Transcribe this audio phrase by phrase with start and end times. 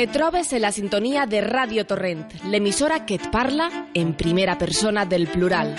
[0.00, 5.26] Et trobes en la sintonia de Radio Torrent, l'emissora que parla en primera persona del
[5.26, 5.76] plural.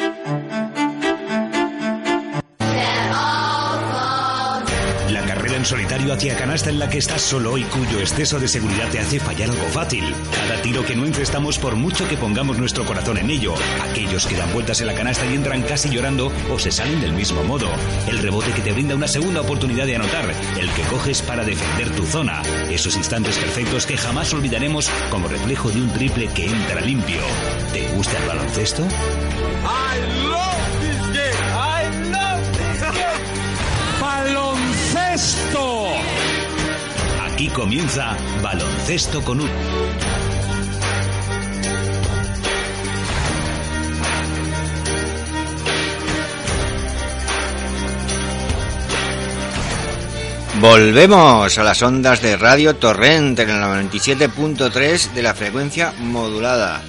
[5.66, 9.20] Solitario hacia canasta en la que estás solo y cuyo exceso de seguridad te hace
[9.20, 10.04] fallar algo fácil.
[10.34, 13.54] Cada tiro que no encestamos por mucho que pongamos nuestro corazón en ello.
[13.90, 17.14] Aquellos que dan vueltas en la canasta y entran casi llorando o se salen del
[17.14, 17.68] mismo modo.
[18.08, 20.34] El rebote que te brinda una segunda oportunidad de anotar.
[20.60, 22.42] El que coges para defender tu zona.
[22.70, 27.22] Esos instantes perfectos que jamás olvidaremos como reflejo de un triple que entra limpio.
[27.74, 28.84] ¿Te gusta el baloncesto?
[37.42, 39.48] Aquí comienza Baloncesto con U.
[50.60, 56.84] Volvemos a las ondas de Radio Torrent en el 97.3 de la frecuencia modulada.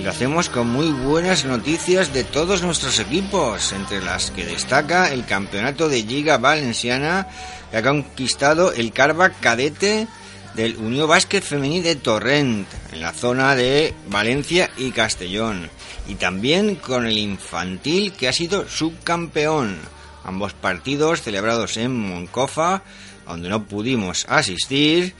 [0.00, 5.12] Y lo hacemos con muy buenas noticias de todos nuestros equipos, entre las que destaca
[5.12, 7.26] el campeonato de Liga Valenciana
[7.70, 10.06] que ha conquistado el Carva Cadete
[10.54, 15.70] del Unió Básquet Femení de Torrent, en la zona de Valencia y Castellón.
[16.08, 19.78] Y también con el infantil que ha sido subcampeón.
[20.24, 22.82] Ambos partidos celebrados en Moncofa,
[23.26, 25.14] donde no pudimos asistir,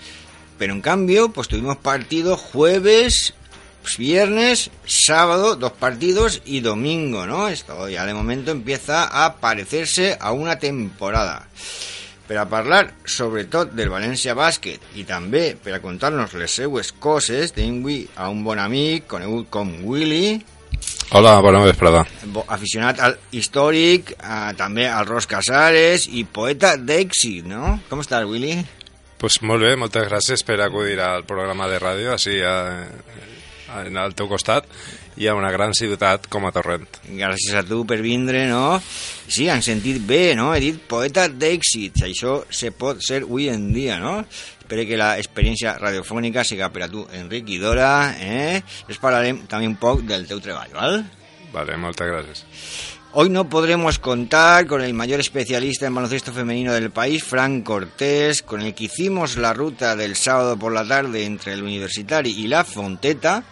[0.59, 3.35] pero en cambio, pues tuvimos partido jueves,
[3.97, 7.49] viernes, sábado, dos partidos y domingo, ¿no?
[7.49, 11.49] Esto ya de momento empieza a parecerse a una temporada.
[12.29, 17.55] Per a parlar sobretot del València Bàsquet i també per a contar-nos les seues coses
[17.57, 20.39] tenim avui a un bon amic conegut com Willy,
[21.11, 22.03] Hola, bona vesprada.
[22.53, 27.79] aficionat al històric, a, també al Ros Casares i poeta d'èxit, no?
[27.89, 28.59] Com estàs, Willy?
[29.19, 32.85] Pues molt bé, moltes gràcies per acudir al programa de ràdio, així a,
[33.73, 34.69] a, al teu costat,
[35.19, 36.87] i a una gran ciutat com a Torrent.
[37.11, 38.79] Gràcies a tu per vindre, no?
[39.27, 40.53] Sí, han sentit bé, no?
[40.55, 42.07] He dit poeta d'èxits.
[42.07, 44.21] Això se pot ser avui en dia, no?
[44.63, 47.91] Espero que la experiència radiofònica siga per a tu enriquidora,
[48.21, 48.61] eh?
[48.63, 51.03] Després parlarem també un poc del teu treball, val?
[51.51, 52.45] Vale, moltes gràcies.
[53.11, 58.43] Hoy no podremos contar con el mayor especialista en baloncesto femenino del país, Frank Cortés,
[58.43, 62.47] con el que hicimos la ruta del sábado por la tarde entre el Universitari y
[62.49, 63.45] la Fonteta,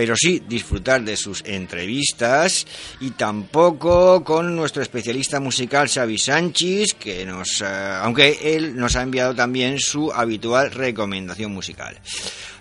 [0.00, 2.66] pero sí disfrutar de sus entrevistas
[3.00, 7.66] y tampoco con nuestro especialista musical Xavi Sánchez, que nos, eh,
[8.00, 11.98] aunque él nos ha enviado también su habitual recomendación musical.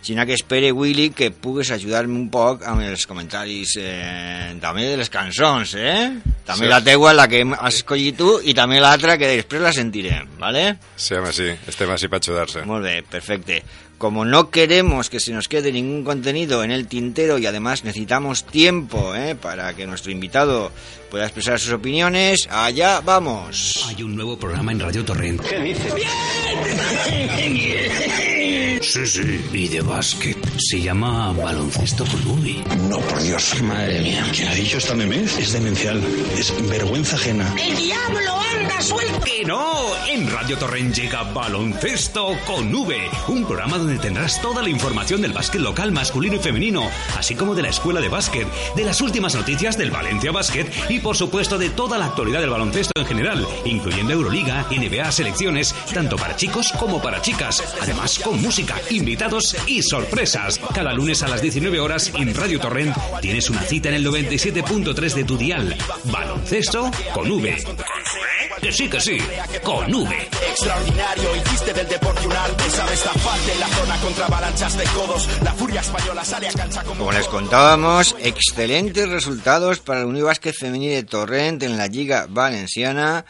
[0.01, 4.97] Sino que espere, Willy, que pugues ajudar-me un poc amb els comentaris eh, també de
[4.99, 6.19] les cançons, eh?
[6.43, 6.71] També Sí.
[6.71, 10.73] la teua, la que has escollit tu, i també l'altra que després la sentirem, ¿vale?
[10.97, 12.65] Sí, home, sí, estem així per ajudar-se.
[12.65, 13.63] Muy bien, perfecto.
[13.99, 18.45] Como no queremos que se nos quede ningún contenido en el tintero y además necesitamos
[18.45, 19.35] tiempo ¿eh?
[19.35, 20.71] para que nuestro invitado
[21.11, 23.85] pueda expresar sus opiniones, allá vamos.
[23.89, 25.41] Hay un nuevo programa en Radio Torrent.
[25.41, 25.93] ¿Qué dices?
[28.91, 30.35] Sí, sí, y de básquet.
[30.57, 32.63] Se llama Baloncesto con Ubi.
[32.89, 33.61] No, por Dios.
[33.61, 34.25] Madre mía.
[34.33, 35.37] ¿Quién ha dicho esta memez?
[35.37, 36.01] Es demencial.
[36.35, 37.53] Es vergüenza ajena.
[37.55, 39.19] ¡El diablo anda suelto!
[39.23, 39.89] ¡Que no!
[40.07, 42.97] En Radio Torrent llega Baloncesto con V,
[43.27, 47.53] un programa donde tendrás toda la información del básquet local masculino y femenino, así como
[47.53, 51.59] de la escuela de básquet, de las últimas noticias del Valencia Básquet y por supuesto
[51.59, 56.73] de toda la actualidad del baloncesto en general, incluyendo Euroliga, NBA, selecciones, tanto para chicos
[56.79, 60.59] como para chicas, además con música, invitados y sorpresas.
[60.73, 65.13] Cada lunes a las 19 horas en Radio Torrent tienes una cita en el 97.3
[65.13, 65.75] de tu dial.
[66.05, 67.63] Baloncesto con V.
[68.61, 69.17] Que sí, que sí,
[69.63, 70.15] con V.
[70.49, 72.69] Extraordinario, hiciste del deporte un arte.
[72.69, 75.29] Sabes taparte en la zona contra avalanchas de codos.
[75.43, 76.99] La furia española sale a cancha como...
[76.99, 82.27] Como les contábamos, excelentes resultados para el Unió Básquet Femení de Torrent en la Liga
[82.29, 83.25] Valenciana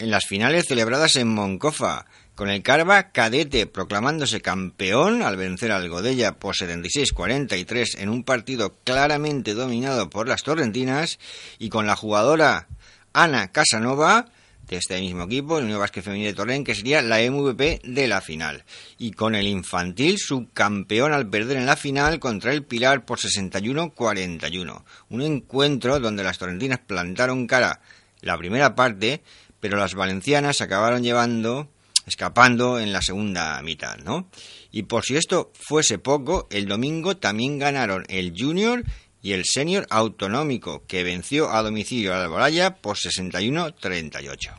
[0.00, 2.06] en las finales celebradas en Moncofa,
[2.40, 8.76] con el Carva cadete proclamándose campeón al vencer al Godella por 76-43 en un partido
[8.82, 11.18] claramente dominado por las torrentinas
[11.58, 12.66] y con la jugadora
[13.12, 14.30] Ana Casanova
[14.68, 18.08] de este mismo equipo, el Unión Básquet Femenino de Torrent, que sería la MVP de
[18.08, 18.64] la final.
[18.96, 24.82] Y con el infantil subcampeón al perder en la final contra el Pilar por 61-41.
[25.10, 27.82] Un encuentro donde las torrentinas plantaron cara
[28.22, 29.20] la primera parte,
[29.60, 31.68] pero las valencianas acabaron llevando,
[32.06, 34.28] escapando en la segunda mitad, ¿no?
[34.70, 38.84] Y por si esto fuese poco, el domingo también ganaron el Junior
[39.22, 44.54] y el Senior Autonómico, que venció a domicilio al Alboraya por 61-38.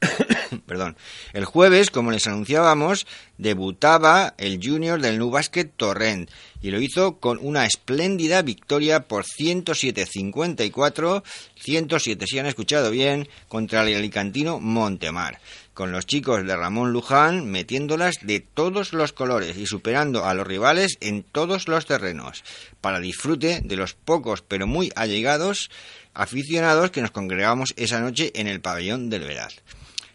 [0.66, 0.96] Perdón.
[1.32, 3.06] El jueves, como les anunciábamos,
[3.38, 6.30] debutaba el junior del New Basket Torrent
[6.60, 11.22] y lo hizo con una espléndida victoria por 107-54,
[11.56, 15.40] 107 si han escuchado bien, contra el alicantino Montemar,
[15.76, 20.46] con los chicos de Ramón Luján metiéndolas de todos los colores y superando a los
[20.46, 22.44] rivales en todos los terrenos,
[22.80, 25.70] para disfrute de los pocos pero muy allegados
[26.14, 29.56] aficionados que nos congregamos esa noche en el pabellón del Veraz.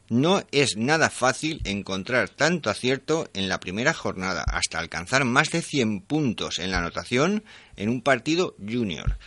[0.09, 5.61] No es nada fácil encontrar tanto acierto en la primera jornada, hasta alcanzar más de
[5.61, 7.43] 100 puntos en la anotación
[7.75, 9.19] en un partido junior.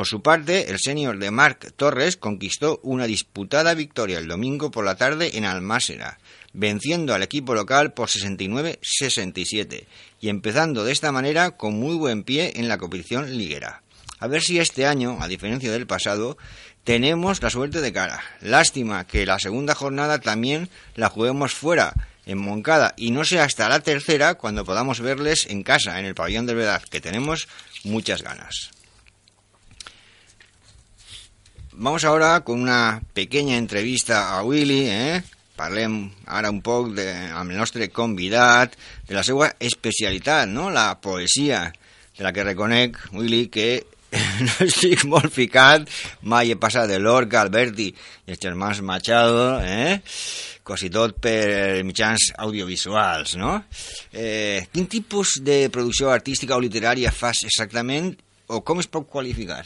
[0.00, 4.82] Por su parte, el senior de Marc Torres conquistó una disputada victoria el domingo por
[4.82, 6.18] la tarde en Almásera,
[6.54, 9.84] venciendo al equipo local por 69-67
[10.18, 13.82] y empezando de esta manera con muy buen pie en la competición liguera.
[14.18, 16.38] A ver si este año, a diferencia del pasado,
[16.82, 18.22] tenemos la suerte de cara.
[18.40, 21.92] Lástima que la segunda jornada también la juguemos fuera,
[22.24, 26.14] en Moncada, y no sea hasta la tercera cuando podamos verles en casa, en el
[26.14, 27.48] pabellón de verdad, que tenemos
[27.84, 28.70] muchas ganas.
[31.82, 35.22] Vamos ahora con una pequeña entrevista a Willy, eh?
[35.56, 38.74] Parlem ara un poc de, amb el nostre convidat
[39.08, 40.66] de la seva especialitat, no?
[40.68, 41.62] la poesia,
[42.18, 43.86] de la que reconec, Willy, que
[44.44, 45.88] no estic molt ficat,
[46.20, 50.02] mai he passat de Lorca, Alberti i els germans Machado, eh?
[50.60, 53.56] quasi tot per mitjans audiovisuals, no?
[54.12, 58.12] Eh, quin tipus de producció artística o literària fas exactament
[58.52, 59.64] o com es pot qualificar?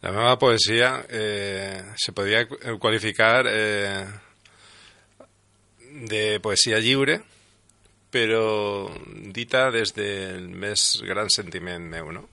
[0.00, 2.46] La meva poesia eh, se podria
[2.78, 4.04] qualificar eh,
[6.06, 7.18] de poesia lliure,
[8.10, 8.88] però
[9.34, 12.28] dita des del més gran sentiment meu, no?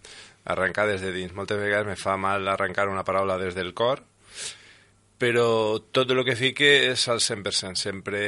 [0.46, 1.34] Arrencar des de dins.
[1.34, 4.04] Moltes vegades me fa mal arrencar una paraula des del cor,
[5.18, 7.82] però tot el que fique és al 100%.
[7.82, 8.22] Sempre,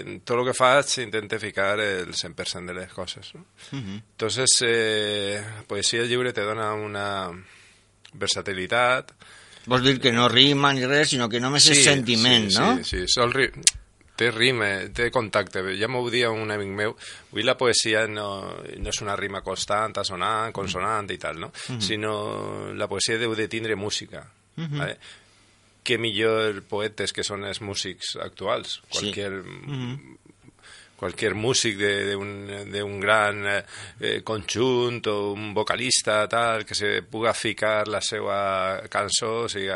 [0.00, 3.34] en tot el que faig, intento ficar el 100% de les coses.
[3.34, 3.46] No?
[3.70, 4.02] Uh -huh.
[4.02, 7.30] Entonces, eh, poesia lliure te dona una
[8.20, 9.12] versatilitat.
[9.66, 12.76] Vols dir que no rima ni res, sinó que només sí, és sentiment, sí, no?
[12.82, 13.48] Sí, sí, sol ri...
[14.14, 15.62] té rima, té contacte.
[15.78, 16.94] Ja m'ho dia un amic meu,
[17.32, 18.28] avui la poesia no,
[18.78, 21.48] no és una rima constant, assonant, consonant i tal, no?
[21.48, 21.80] Uh -huh.
[21.80, 22.14] Sinó
[22.74, 24.26] la poesia deu de tindre música.
[24.56, 24.78] Uh -huh.
[24.78, 24.98] ¿vale?
[25.84, 28.82] Què millor poetes que són els músics actuals.
[28.88, 29.32] Qualquier...
[29.42, 29.48] Sí.
[29.48, 30.23] Uh -huh
[30.96, 37.34] cualquier músic d'un de, un gran eh, conjunt o un vocalista tal, que se puga
[37.34, 39.68] ficar la seva cançó, o sigui,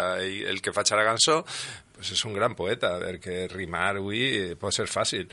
[0.47, 1.43] el que faig la cançó,
[1.99, 5.27] pues és un gran poeta, perquè rimar avui pot ser fàcil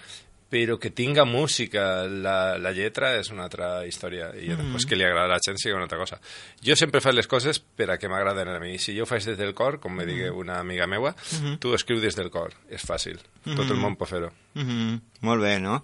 [0.49, 4.97] però que tinga música, la, la lletra és una altra història i mm després que
[4.97, 6.19] li agrada a la gent sigui una altra cosa.
[6.63, 8.77] Jo sempre faig les coses per a que m'agraden a mi.
[8.81, 11.59] Si jo faig des del cor, com me digui una amiga meua, mm -hmm.
[11.59, 12.53] tu escriu des del cor.
[12.69, 13.17] És fàcil.
[13.17, 13.55] Mm -hmm.
[13.55, 14.31] Tot el món pot fer-ho.
[14.53, 15.01] Mm -hmm.
[15.21, 15.83] Molt bé, no?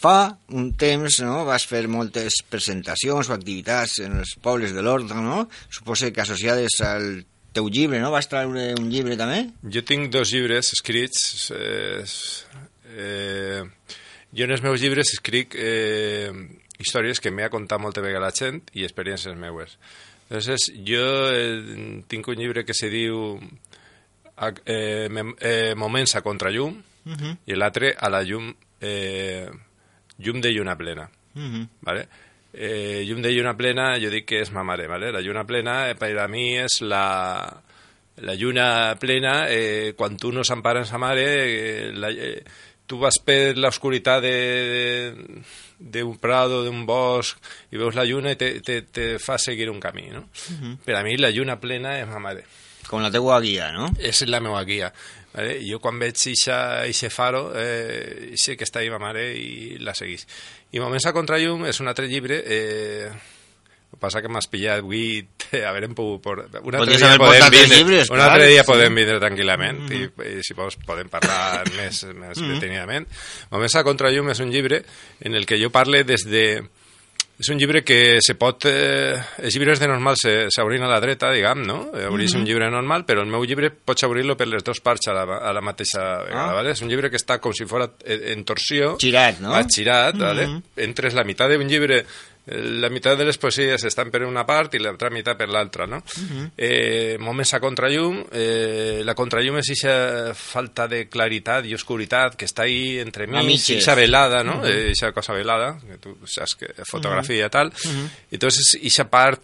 [0.00, 5.14] Fa un temps no, vas fer moltes presentacions o activitats en els pobles de l'Horta,
[5.14, 5.48] no?
[5.68, 8.10] Suposo que associades al teu llibre, no?
[8.10, 9.50] Vas treure un llibre també?
[9.74, 11.50] Jo tinc dos llibres escrits.
[11.50, 12.04] Eh,
[12.96, 13.62] eh,
[14.32, 16.30] jo en els meus llibres escric eh,
[16.80, 19.76] històries que m'he contat molta vegada la gent i experiències meues.
[20.30, 21.04] Entonces, jo
[21.34, 23.40] eh, tinc un llibre que se diu
[24.64, 25.08] eh,
[25.40, 27.36] eh, Moments a contrallum uh -huh.
[27.46, 29.50] i l'altre a la llum eh,
[30.18, 31.10] llum de lluna plena.
[31.34, 31.68] Uh -huh.
[31.80, 32.08] ¿vale?
[32.52, 34.86] Eh, llum de lluna plena jo dic que és ma mare.
[34.86, 35.12] ¿vale?
[35.12, 37.62] La lluna plena eh, per a mi és la,
[38.16, 42.42] la lluna plena eh, quan tu no s'empara en sa mare eh, la, eh,
[42.90, 44.24] tu vas per l'oscuritat
[45.78, 47.38] d'un prado, d'un bosc,
[47.70, 50.26] i veus la lluna i te, te, te fa seguir un camí, no?
[50.26, 50.74] Uh -huh.
[50.84, 52.44] Per a mi la lluna plena és ma mare.
[52.88, 53.92] Com la teua guia, no?
[53.98, 54.92] És la meva guia.
[55.32, 55.60] Vale?
[55.62, 60.26] Jo quan veig ixe faro, eh, sé que està ahí ma mare i la seguís.
[60.72, 63.10] I Moments a Contrallum és un altre llibre eh,
[63.90, 65.20] el que passa que m'has pillat avui
[65.68, 66.22] haverem pogut...
[66.22, 66.44] Por...
[66.62, 68.68] Un altre dia podem vindre, llibres, un altre dia sí.
[68.70, 70.26] podem vindre tranquil·lament mm -hmm.
[70.26, 72.54] i, i, si vols podem parlar més, més mm -hmm.
[72.54, 73.06] detenidament.
[73.50, 74.84] Moments a Contrallum és un llibre
[75.20, 76.62] en el que jo parle des de...
[77.40, 78.66] És un llibre que se pot...
[78.66, 81.88] Eh, els llibres de normal s'obrien a la dreta, diguem, no?
[82.10, 82.40] Obrís mm -hmm.
[82.40, 85.22] un llibre normal, però el meu llibre pots obrir-lo per les dues parts a la,
[85.38, 86.52] a la mateixa vegada, ah.
[86.52, 86.72] ¿vale?
[86.72, 88.98] És un llibre que està com si fos en torsió.
[88.98, 89.52] Girat, no?
[89.52, 90.26] Va girat, mm -hmm.
[90.26, 90.62] ¿vale?
[90.76, 92.04] Entres la meitat d'un llibre
[92.50, 95.96] la meitat de les poesies estan per una part i l'altra meitat per l'altra, no?
[95.98, 96.50] Uh -huh.
[96.56, 102.46] eh, moments a contrallum, eh, la contrallum és aquesta falta de claritat i oscuritat que
[102.46, 104.58] està ahí entre mi, aquesta velada, no?
[104.58, 105.08] Uh -huh.
[105.08, 107.46] eh, cosa velada, que tu saps que fotografia uh -huh.
[107.46, 107.66] i tal.
[107.68, 108.08] Uh -huh.
[108.30, 109.42] Entonces, aquesta part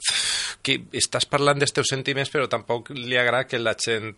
[0.62, 4.16] que estàs parlant dels teus sentiments però tampoc li agrada que la gent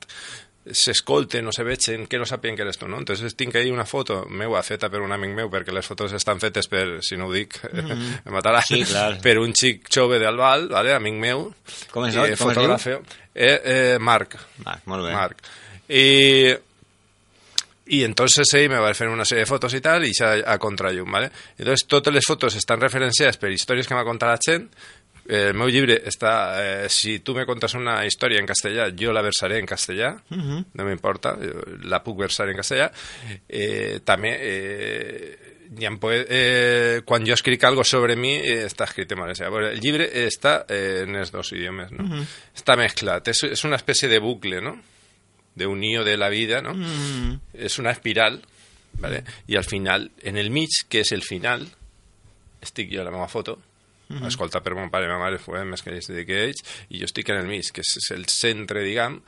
[0.73, 2.99] s'escolten o se vegen que no sapien que eres tu, no?
[2.99, 6.41] Entonces tinc ahí una foto meua feta per un amic meu, perquè les fotos estan
[6.41, 8.21] fetes per, si no ho dic, mm -hmm.
[8.27, 9.21] em matarà, Sí, clar.
[9.21, 10.95] per un xic jove d'Albal, vale?
[10.95, 11.55] amic meu,
[11.91, 12.47] Com es- i com es diu?
[12.49, 13.01] fotògraf, eh,
[13.35, 15.13] eh, Marc, Va, molt bé.
[15.13, 15.37] Marc.
[15.89, 16.55] I,
[17.91, 20.59] y entonces ell me va fer una sèrie de fotos i tal, i ja a
[20.59, 21.31] contrallum, ¿vale?
[21.57, 24.69] Entonces totes les fotos estan referenciades per històries que m'ha contat la gent,
[25.29, 26.33] el meu llibre està...
[26.63, 30.87] Eh, si tu me contes una història en castellà, jo la versaré en castellà, no
[30.89, 32.89] m'importa, jo la puc versar en castellà.
[33.49, 39.51] Eh, també, eh, eh, quan jo escric algo sobre mi, eh, està escrit en valencià.
[39.53, 42.25] Bueno, el llibre està eh, en els dos idiomes, no?
[42.79, 44.77] Mesclat, és, és una espècie de bucle, no?
[45.59, 46.73] de unió de la vida, no?
[47.53, 48.41] És una espiral,
[49.03, 49.25] ¿vale?
[49.49, 51.67] I al final, en el mig, que és el final,
[52.63, 53.59] estic jo a la meva foto,
[54.29, 57.09] escolta per mon pare i ma mare, fue més que ells que ells, i jo
[57.09, 59.21] estic en el mig, que és el centre, diguem,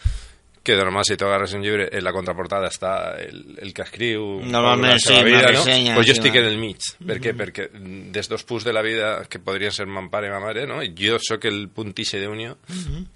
[0.62, 3.84] que de normal si tu agarres un llibre en la contraportada està el, el que
[3.86, 5.62] escriu Normalment sí, vida, no?
[5.62, 7.32] ressenya, pues jo estic en el mig per què?
[7.36, 7.70] perquè
[8.12, 10.82] des dos punts de la vida que podrien ser mon pare i ma mare no?
[10.96, 12.58] Jo sóc el puntixe d'unió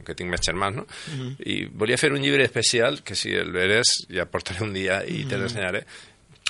[0.06, 0.86] que tinc més germans no?
[1.44, 5.26] i volia fer un llibre especial que si el veres ja portaré un dia i
[5.28, 5.84] te l'ensenyaré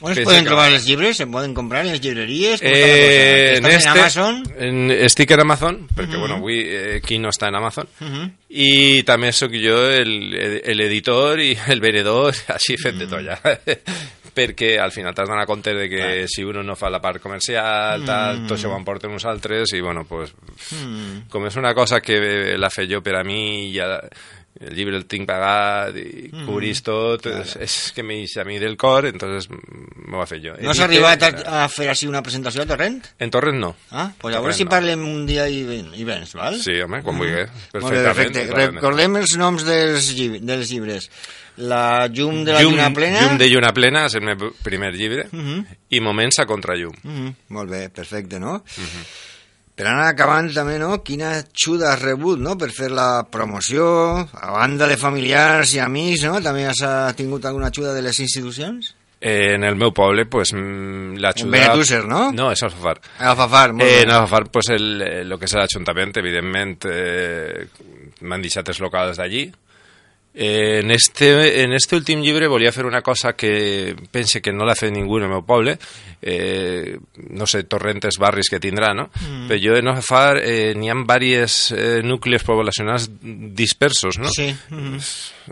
[0.02, 1.16] Pensa poden que- trobar els llibres?
[1.16, 2.60] Se poden comprar en les llibreries?
[2.60, 3.76] Com Eh, cosa?
[3.76, 4.42] Estan en Amazon?
[4.58, 7.86] en, estic en Amazon, perquè, bueno, avui eh, qui no està en Amazon,
[8.50, 13.38] i també sóc jo el, el editor i el venedor, així fet de tot ja.
[14.34, 18.02] perquè al final t'has d'anar compte de que si uno no fa la part comercial,
[18.04, 20.34] tal, tot això ho emporten uns altres, i bueno, pues,
[21.30, 24.00] com és una cosa que la fe jo per a mi, ja,
[24.60, 28.76] el llibre el tinc pagat i cobrís tot, és, és que m'eix a mi del
[28.78, 30.54] cor, entonces m'ho va fer jo.
[30.60, 33.00] No has Edite- arribat a, a fer així una presentació a Torrent?
[33.18, 33.72] En Torres no.
[33.90, 34.70] Ah, pues a veure Torrent si no.
[34.70, 36.60] parlem un dia i, ven, i vens, val?
[36.62, 37.42] Sí, home, quan vulgui.
[37.80, 38.46] Molt bé, perfecte.
[38.54, 41.10] Recordem els noms dels, llib dels llibres.
[41.56, 43.20] La llum de la Llum, lluna plena.
[43.28, 45.28] Llum de lluna plena és el meu primer llibre
[45.94, 46.94] i Moments a contrallum.
[47.02, 48.56] Mhm, molt bé, perfecte, no?
[49.74, 51.00] Per anar acabant també, no?
[51.02, 53.86] Quina ajuda has rebut, no?, per fer la promoció,
[54.22, 56.36] a banda de familiars i amics, no?
[56.44, 58.92] També has eh, tingut alguna ajuda de les institucions?
[59.24, 61.48] Eh, en el meu poble, pues, mm, l'ajuda...
[61.48, 62.28] En Benetússer, no?
[62.36, 62.98] No, és Alfafar.
[63.18, 64.02] A Fafar, molt Eh, bé.
[64.04, 67.66] en Alfafar, pues, el, eh, lo que és l'Ajuntament, evidentment, eh,
[68.20, 69.46] m'han deixat els locals d'allí.
[70.36, 74.64] Eh, en, este, en este últim llibre volia fer una cosa que pense que no
[74.66, 75.76] l'ha fet ningú en el meu poble,
[76.20, 76.96] eh,
[77.30, 79.04] no sé, torrentes barris que tindrà, no?
[79.14, 79.44] Mm.
[79.46, 84.28] Però jo en Alfafar eh, n'hi ha diversos eh, núcleos poblacionals dispersos, no?
[84.34, 84.48] Sí.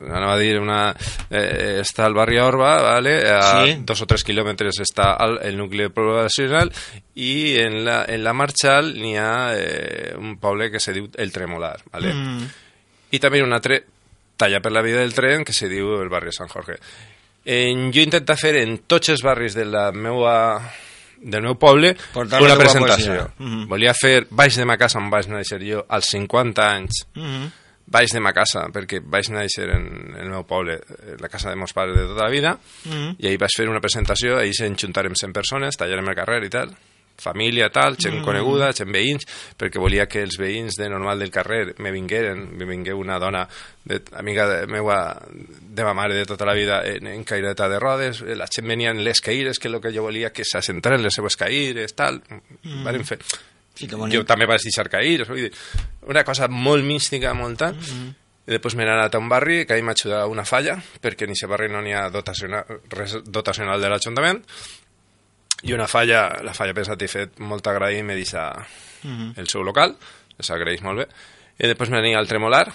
[0.03, 0.97] Anava a dir, una,
[1.31, 3.21] eh, està el barri Orba, ¿vale?
[3.31, 3.79] a Sí.
[3.87, 6.73] dos o tres kilòmetres està el, el nucli poblacional
[7.15, 11.31] i en la, en la Marchal n'hi ha eh, un poble que se diu El
[11.31, 12.13] Tremolar, ¿vale?
[12.15, 12.47] Mm.
[13.13, 13.85] i també un altre
[14.43, 16.79] talla per la vida del tren que se diu el barri de Sant Jorge.
[17.45, 20.37] En, jo intento fer en tots els barris de la meua
[21.23, 23.15] del meu poble una presentació.
[23.15, 23.27] poesia.
[23.39, 23.67] Mhm.
[23.71, 27.51] Volia fer Baix de ma casa on vaig néixer jo als 50 anys Mhm.
[27.93, 31.57] Baix de ma casa, perquè vaig néixer en el meu poble, eh, la casa de
[31.57, 33.17] meus pares de tota la vida, Mhm.
[33.19, 36.49] i ahir vaig fer una presentació, ahir se'n juntarem 100 persones, tallarem el carrer i
[36.49, 36.71] tal,
[37.23, 38.25] família, tal, gent Mm.
[38.27, 39.27] coneguda, gent veïns,
[39.59, 43.47] perquè volia que els veïns de normal del carrer me vingueren, me vingué una dona
[43.85, 44.99] de, amiga de, meua,
[45.31, 48.69] de ma mare de tota la vida en, en caireta de rodes, eh, la gent
[48.69, 51.39] venia en les caires, que és el que jo volia que s'assentaren en les seues
[51.39, 52.83] caires, tal, mm.
[52.85, 53.23] varen fer...
[53.73, 54.19] Sí, que bonic.
[54.19, 55.53] Jo també vaig deixar cair, vull dir,
[56.13, 57.79] una cosa molt mística, molt tal,
[58.43, 61.33] i després m'he anat a un barri que ahir m'ha ajudat una falla, perquè en
[61.33, 64.43] aquest barri no n'hi ha dotacional, res dotacional de l'Ajuntament,
[65.63, 68.81] i una falla, la falla pensat i fet molt agraït i m'he deixat
[69.37, 69.97] el seu local,
[70.39, 71.07] s'agraeix molt bé,
[71.59, 72.67] i després m'he anat al Tremolar,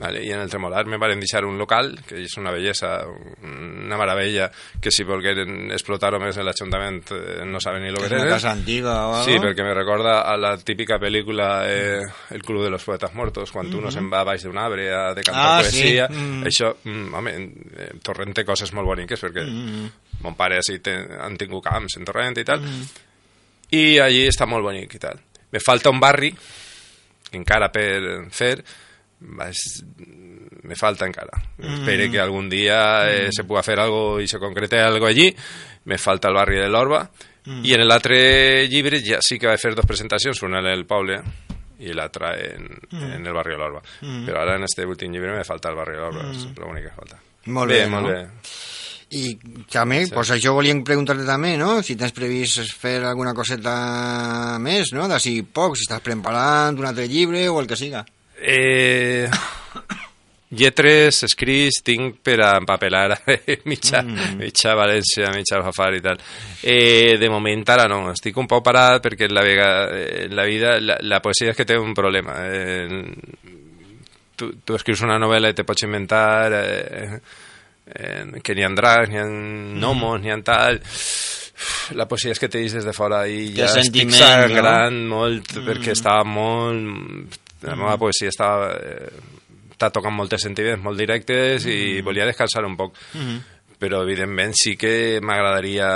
[0.00, 3.02] Vale, i en el Tremolar me van deixar un local que és una bellesa,
[3.42, 4.46] una meravella
[4.80, 8.28] que si volgueren explotar-ho més en l'Ajuntament eh, no saben ni lo que És una
[8.30, 9.24] casa antiga o algo?
[9.26, 13.50] Sí, perquè me recorda a la típica pel·lícula eh, El club de los poetas muertos,
[13.52, 15.82] quan uno se'n va baix d'un arbre a de cantar Ah, sí.
[15.82, 16.08] poesia.
[16.08, 16.46] Mm.
[16.48, 17.34] Això, mm, home,
[17.76, 19.44] eh, Torrent té coses molt boniques, perquè
[20.24, 22.64] mon pare sí té, han tingut camps en Torrent i tal,
[23.70, 25.20] i allí està molt bonic i tal.
[25.50, 26.30] Me falta un barri,
[27.30, 28.56] que encara per fer,
[29.20, 29.56] vaig,
[30.66, 31.40] me falta encara.
[31.58, 35.28] Espero que algun dia eh, se puga fer algo i se concrete algo allí.
[35.84, 37.04] Me falta el barri de l'Orba.
[37.64, 41.22] I en l'altre llibre ja sí que vaig fer dos presentacions, una en el poble
[41.80, 43.80] i l'altra en, en el barri de l'Orba.
[44.26, 46.94] Però ara en este últim llibre me falta el barri de l'Orba, és l'únic que
[46.94, 47.22] falta.
[47.46, 48.12] Molt bé, molt no?
[48.12, 48.20] bé.
[49.10, 49.34] I
[49.66, 50.12] també, sí.
[50.14, 51.80] pues això volíem preguntar-te també, no?
[51.82, 53.74] Si tens previst fer alguna coseta
[54.62, 55.08] més, no?
[55.10, 58.04] D'ací poc, si estàs preparant un altre llibre o el que siga.
[58.38, 59.26] Eh,
[60.50, 63.18] lletres escrits tinc per a empapelar
[63.70, 64.38] mitja, mm.
[64.38, 66.22] mitja València, mitja Alfafar i tal.
[66.62, 69.70] Eh, de moment ara no, estic un poc parat perquè en la, vega,
[70.26, 72.38] en la vida la, la poesia és que té un problema.
[72.46, 73.02] Eh,
[74.38, 77.20] tu, tu escrius una novel·la i te pots inventar eh,
[77.94, 80.22] eh, que n'hi ha dracs, n'hi ha gnomos, mm.
[80.24, 80.80] n'hi ha tal
[81.98, 85.08] la poesia és que te des de fora i ja estic sagrant no?
[85.12, 85.66] molt mm.
[85.66, 89.10] perquè estava molt la meva poesia estava eh,
[89.74, 92.06] està tocant moltes sentiments molt directes i mm.
[92.06, 95.88] volia descansar un poc mm però evidentment sí que m'agradaria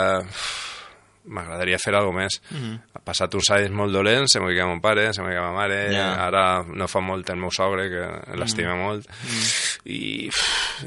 [1.25, 2.41] m'agradaria fer alguna més.
[2.51, 2.79] Mm -hmm.
[2.95, 6.27] Ha passat uns anys molt dolents, se m'ho mon pare, se m'ho ma mare, yeah.
[6.27, 8.85] ara no fa molt el meu sogre, que l'estima mm -hmm.
[8.85, 9.81] molt, mm -hmm.
[9.85, 10.31] i,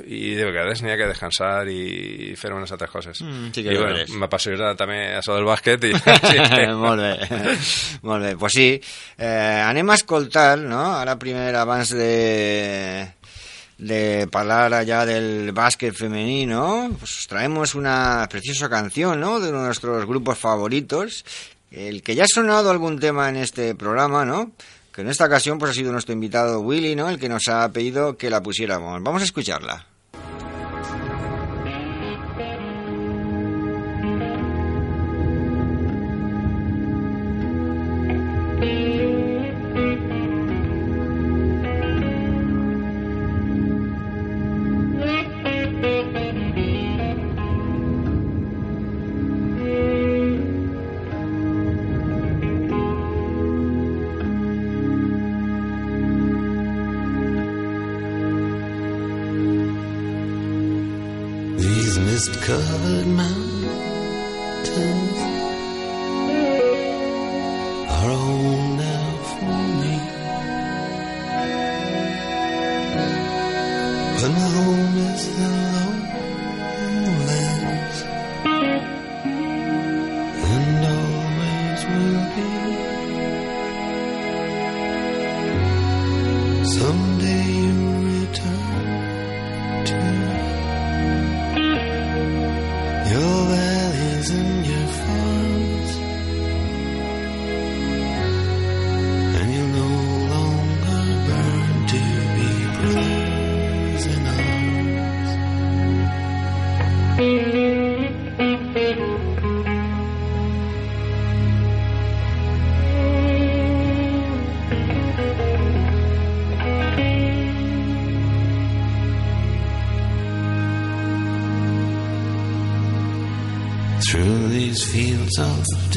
[0.07, 3.21] i de vegades n'hi ha que descansar i fer unes altres coses.
[3.21, 5.83] Mm, sí que I bueno, m'apassiona també això del bàsquet.
[5.83, 5.93] I,
[6.31, 6.67] sí.
[6.75, 7.17] molt bé,
[8.01, 8.35] molt bé.
[8.37, 8.81] Pues sí,
[9.17, 13.16] eh, anem a escoltar, no?, ara primer abans de
[13.77, 19.39] de hablar allá del básquet femenino, pues traemos una preciosa canción, ¿no?
[19.39, 21.25] De uno de nuestros grupos favoritos,
[21.71, 24.51] el que ya ha sonado algún tema en este programa, ¿no?
[24.93, 27.09] Que en esta ocasión pues ha sido nuestro invitado Willy, ¿no?
[27.09, 29.01] El que nos ha pedido que la pusiéramos.
[29.03, 29.96] Vamos a escucharla.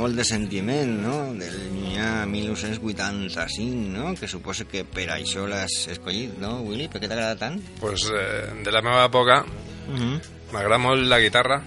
[0.00, 6.38] molt de sentiment, no?, del Llunyà 1985, no?, que suposa que per això l'has escollit,
[6.40, 6.88] no, Willy?
[6.88, 7.60] Per què t'agrada tant?
[7.82, 10.00] Pues eh, de la meva època uh mhm.
[10.00, 10.20] -huh.
[10.52, 11.60] m'agrada molt la guitarra,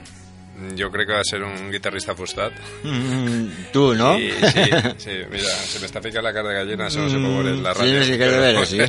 [0.77, 2.53] jo crec que va ser un guitarrista frustrat.
[2.83, 4.15] Mm, tu, no?
[4.17, 4.63] Sí, sí,
[4.97, 5.15] sí.
[5.31, 8.03] Mira, se m'està ficant la cara de gallina, això no se pot veure la ràdio.
[8.03, 8.79] Sí, sí que de veure, sí.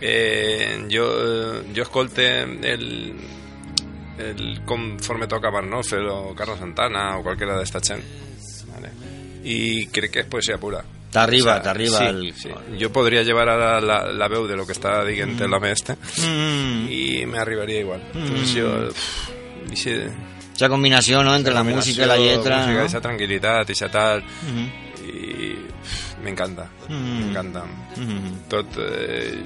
[0.00, 1.06] eh, jo,
[1.74, 2.28] jo escolte
[2.72, 3.14] el,
[4.18, 8.04] el, conforme toca Barnofel o Carlos Santana o cualquiera de esta gent
[8.72, 8.92] vale.
[9.44, 12.34] i crec que és poesia pura T'arriba, o sea, t'arriba sí, el...
[12.36, 12.50] Sí.
[12.80, 15.48] Jo podria llevar ara la, la veu de lo que està dient mm.
[15.48, 16.82] l'home este mm.
[16.92, 18.02] i m'arribaria igual.
[18.12, 18.26] Mm.
[18.26, 18.72] Entonces jo...
[18.92, 19.30] Pff,
[19.70, 19.94] dice,
[20.54, 22.86] esa combinació, no?, entre la, la música i la lletra, música, no?
[22.90, 24.20] Esa tranquil·litat, esa tal...
[24.20, 24.68] Mm -hmm.
[25.08, 25.47] I
[26.22, 27.18] m'encanta, mm.
[27.20, 27.62] m'encanta.
[27.98, 28.32] Mm.
[28.50, 29.42] Tot, eh,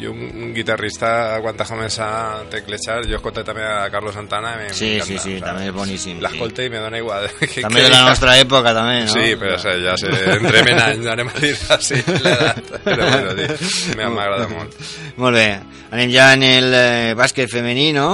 [0.00, 1.10] jo un, guitarrista
[1.42, 5.68] t'ha començat a teclejar, jo escolto també a Carlos Santana i sí, sí, sí, també
[5.70, 6.20] és boníssim.
[6.24, 6.68] L'escolto sí.
[6.68, 7.28] i me dona igual.
[7.52, 9.14] que, també de la nostra època, també, no?
[9.14, 13.10] Sí, però o sea, ja sé, entrem en anys, anem a dir així l'edat, però
[13.12, 14.76] bueno, m'agrada molt.
[15.22, 15.48] Molt bé,
[15.92, 18.10] anem ja en el eh, bàsquet femení, no?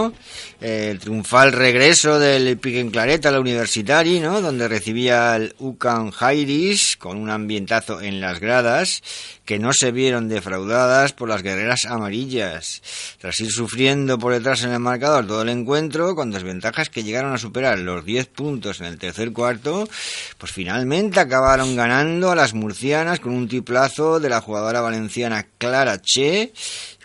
[0.62, 4.40] El triunfal regreso del Piquen Clareta a la Universitari, ¿no?
[4.40, 9.02] Donde recibía el Ucan Jairis con un ambientazo en las gradas
[9.44, 12.80] que no se vieron defraudadas por las guerreras amarillas.
[13.18, 17.32] Tras ir sufriendo por detrás en el marcador todo el encuentro, con desventajas que llegaron
[17.32, 19.88] a superar los 10 puntos en el tercer cuarto,
[20.38, 26.00] pues finalmente acabaron ganando a las murcianas con un tiplazo de la jugadora valenciana Clara
[26.00, 26.52] Che,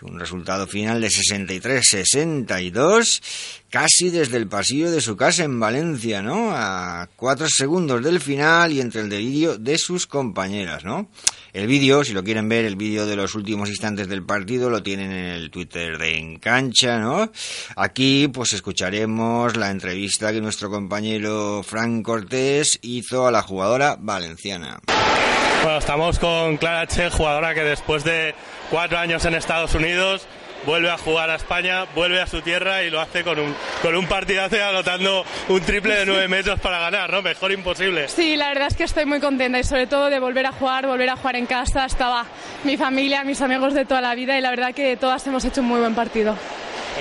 [0.02, 3.22] un resultado final de 63-62
[3.70, 6.50] casi desde el pasillo de su casa en Valencia, ¿no?
[6.52, 11.08] A cuatro segundos del final y entre el delirio de sus compañeras, ¿no?
[11.52, 14.82] El vídeo, si lo quieren ver, el vídeo de los últimos instantes del partido lo
[14.82, 17.30] tienen en el Twitter de Encancha, ¿no?
[17.76, 24.80] Aquí, pues escucharemos la entrevista que nuestro compañero Frank Cortés hizo a la jugadora valenciana.
[25.62, 28.34] Bueno, estamos con Clara Che, jugadora que después de
[28.70, 30.26] cuatro años en Estados Unidos
[30.66, 33.94] vuelve a jugar a España, vuelve a su tierra y lo hace con un, con
[33.94, 37.22] un partidazo anotando un triple de nueve metros para ganar, ¿no?
[37.22, 38.08] Mejor imposible.
[38.08, 40.86] Sí, la verdad es que estoy muy contenta y sobre todo de volver a jugar,
[40.86, 41.84] volver a jugar en casa.
[41.84, 42.24] Estaba
[42.64, 45.60] mi familia, mis amigos de toda la vida y la verdad que todas hemos hecho
[45.60, 46.36] un muy buen partido.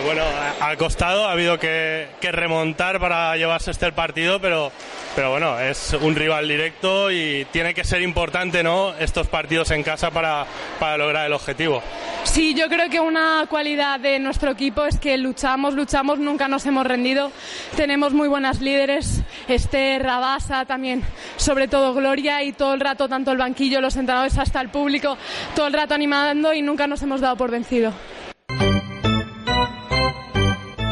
[0.05, 0.23] Bueno,
[0.61, 4.71] ha costado, ha habido que, que remontar para llevarse este partido, pero
[5.17, 8.93] pero bueno, es un rival directo y tiene que ser importante ¿no?
[8.99, 10.45] estos partidos en casa para,
[10.79, 11.81] para lograr el objetivo.
[12.23, 16.67] Sí, yo creo que una cualidad de nuestro equipo es que luchamos, luchamos, nunca nos
[16.67, 17.31] hemos rendido.
[17.75, 21.01] Tenemos muy buenas líderes, Esther, Rabasa, también,
[21.37, 25.17] sobre todo Gloria, y todo el rato, tanto el banquillo, los entrenadores, hasta el público,
[25.55, 27.91] todo el rato animando y nunca nos hemos dado por vencido.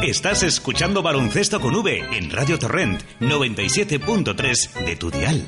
[0.06, 5.44] Estás escuchando Baloncesto con V en Radio Torrent 97.3 de tu dial.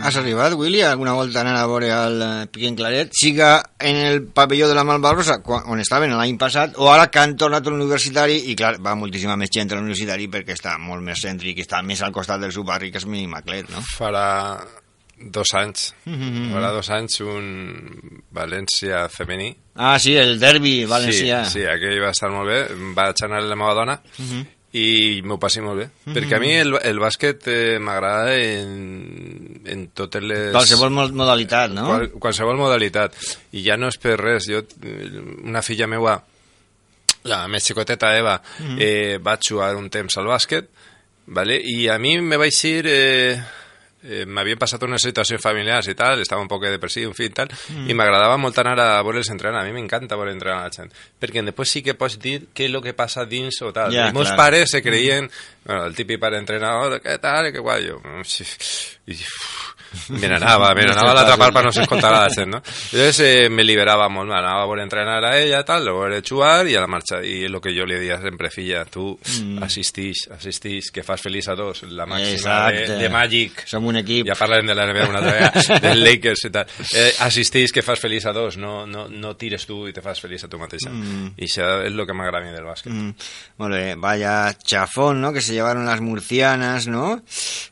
[0.00, 4.22] Has arribat, Willy, alguna volta anant a veure el eh, Piquent Claret, siga en el
[4.22, 8.38] pavelló de la Malvarosa, on estaven l'any passat, o ara que han tornat a l'universitari,
[8.52, 12.02] i clar, va moltíssima més gent a l'universitari perquè està molt més cèntric, està més
[12.06, 13.82] al costat del seu barri, que és Minimaclet, no?
[13.90, 14.28] Farà
[15.18, 16.52] dos anys, mm -hmm.
[16.52, 19.56] farà dos anys un València femení.
[19.74, 21.44] Ah, sí, el derbi valencià.
[21.44, 25.20] Sí, sí, aquell va estar molt bé, vaig anar la meva dona, mm -hmm i
[25.24, 26.14] m'ho passi molt bé, mm -hmm.
[26.16, 30.52] perquè a mi el, el bàsquet eh, m'agrada en, en totes les...
[30.52, 31.86] Qualsevol modalitat, no?
[31.86, 33.14] Qual, qualsevol modalitat,
[33.52, 34.64] i ja no és per res, jo,
[35.44, 36.22] una filla meua,
[37.24, 38.76] la més xicoteta Eva, mm -hmm.
[38.80, 40.68] eh, va jugar un temps al bàsquet,
[41.26, 41.60] vale?
[41.60, 42.86] i a mi me vaig ir...
[42.86, 43.42] Eh,
[44.02, 47.34] eh, m'havien passat unes situacions familiars i tal, estava un poc depressiu, en fi, i
[47.34, 47.88] tal, mm.
[47.90, 51.44] i m'agradava molt anar a els entrenar, a mi m'encanta veure entrenar la gent, perquè
[51.46, 53.92] després sí que pots dir què és el que passa dins o tal.
[53.94, 55.66] Yeah, I meus pares se creien, mm.
[55.66, 58.00] bueno, el típic pare entrenador, què tal, que guai, jo,
[59.06, 59.71] i, uf,
[60.16, 62.62] me n'anava, me n'anava a l'altra part per no s'escoltar la gent, no?
[62.92, 66.66] Llavors eh, me liberava molt, m'anava a veure entrenar a ella, tal, a veure jugar
[66.70, 69.62] i a la marxa, i el que jo li deia sempre, filla, tu mm.
[69.66, 73.64] assistix, assistix, que fas feliç a dos, la màxima de, de Magic.
[73.70, 74.26] Som un equip.
[74.28, 76.76] Ja parlarem de la NBA una vegada, del Lakers i tal.
[76.94, 80.20] Eh, assistix, que fas feliç a dos, no, no, no tires tu i te fas
[80.22, 80.92] feliç a tu mateixa.
[80.92, 81.34] Mm.
[81.42, 82.92] Això és el que m'agrada a mi del bàsquet.
[82.92, 83.30] Mm.
[83.62, 85.32] Molt bé, vaya chafón, ¿no?
[85.32, 87.22] Que se llevaron las murcianas, ¿no?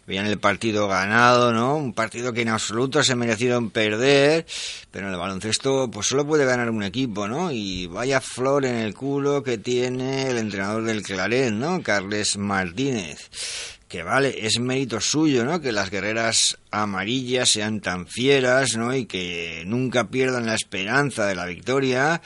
[0.07, 1.77] Veían el partido ganado, ¿no?
[1.77, 4.45] Un partido partido que en absoluto se merecieron perder,
[4.91, 7.53] pero en el baloncesto pues solo puede ganar un equipo, ¿no?
[7.53, 11.85] Y vaya flor en el culo que tiene el entrenador del Claret, ¿no?
[11.85, 13.31] Carles Martínez
[13.91, 15.61] que vale, es mérito suyo, ¿no?
[15.61, 18.95] Que las guerreras amarillas sean tan fieras, ¿no?
[18.95, 22.23] Y que nunca pierdan la esperanza de la victoria,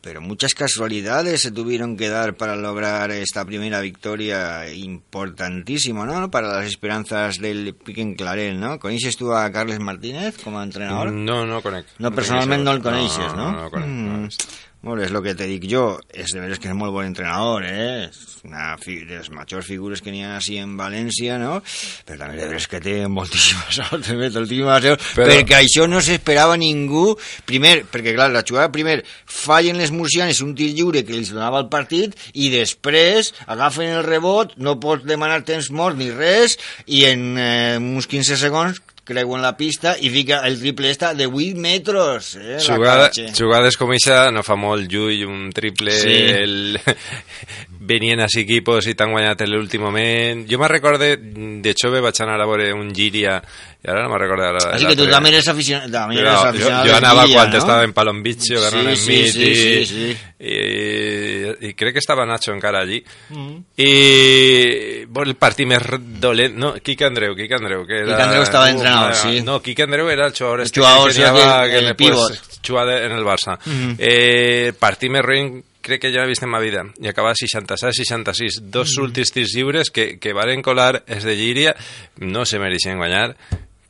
[0.00, 6.32] pero muchas casualidades se tuvieron que dar para lograr esta primera victoria importantísima, ¿no?
[6.32, 8.80] Para las esperanzas del Piquen Clarel, ¿no?
[8.80, 11.12] ¿Conoces tú a Carles Martínez como entrenador?
[11.12, 11.86] No, no conec.
[12.00, 13.52] No, personalmente no el conoces, ¿no?
[13.52, 14.28] No, no, no, no,
[14.84, 15.84] Molt bé, és el que te dic jo.
[16.12, 18.10] És de veres que és molt bon entrenador, eh?
[18.10, 21.54] És una fi de les majors figures que n'hi ha així en València, no?
[22.04, 25.30] Però també de veres que té moltíssima sort, també, moltíssima sort, Però...
[25.30, 27.06] perquè això no s'esperava ningú.
[27.48, 31.64] Primer, perquè clar, la jugada primer fallen les murcianes un tir lliure que els donava
[31.64, 37.06] el partit i després agafen el rebot, no pots demanar temps mort ni res i
[37.08, 41.60] en eh, uns 15 segons creuen la pista i fica el triple esta de 8
[41.60, 42.34] metres.
[42.40, 45.92] Eh, Jugada, jugades com això no fa molt lluny, un triple...
[46.00, 46.16] Sí.
[46.34, 46.80] El...
[47.84, 50.44] Venien a equipos i t'han guanyat l'últim moment.
[50.48, 53.40] Jo me recorde, de jove vaig anar a veure un Giria
[53.84, 54.60] i ara no me'n recordo ara.
[54.72, 57.58] Així que tu també eres aficionat, també eres aficionat jo, jo anava quan no?
[57.58, 60.06] estava en Palombicho, sí, en sí, Mit, sí, sí, sí.
[60.40, 60.54] I,
[61.68, 63.02] i, crec que estava Nacho encara allí.
[63.28, 63.58] Mm.
[63.76, 66.56] I bueno, el partit més dolent...
[66.56, 67.84] No, Quique Andreu, Quique Andreu.
[67.84, 69.44] Que era, Quique Andreu estava entrenador, uh, sí.
[69.44, 72.40] No, Quique Andreu era el jugador, este jugador que, que, que, el, el, el pivot.
[72.66, 73.58] Jugava en el Barça.
[73.66, 73.96] Mm -hmm.
[73.98, 78.62] eh, partit més ruïn crec que ja he vist en ma vida, i acaba 67-66,
[78.72, 79.04] dos mm.
[79.04, 81.74] últims tirs lliures que, que varen colar és de Llíria,
[82.24, 83.34] no se mereixen guanyar,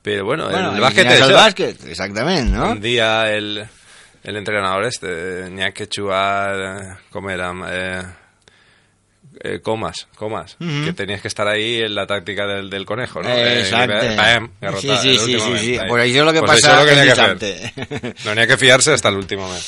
[0.05, 1.39] però bueno, bueno el bàsquet és el això.
[1.39, 2.73] bàsquet, exactament, no?
[2.75, 3.63] Un dia el,
[4.25, 5.15] el entrenador este,
[5.55, 8.03] n'hi ha que jugar, com era, eh,
[9.41, 13.29] eh, comas, comas, que tenías que estar ahí en la táctica del, del conejo, ¿no?
[13.29, 15.79] Eh, Eh, pam, Sí, sí, sí, sí, sí.
[15.79, 15.89] ahí.
[15.89, 18.35] Pues això és lo que Pues lo que ha.
[18.35, 19.63] No ha que fiarse hasta el último moment.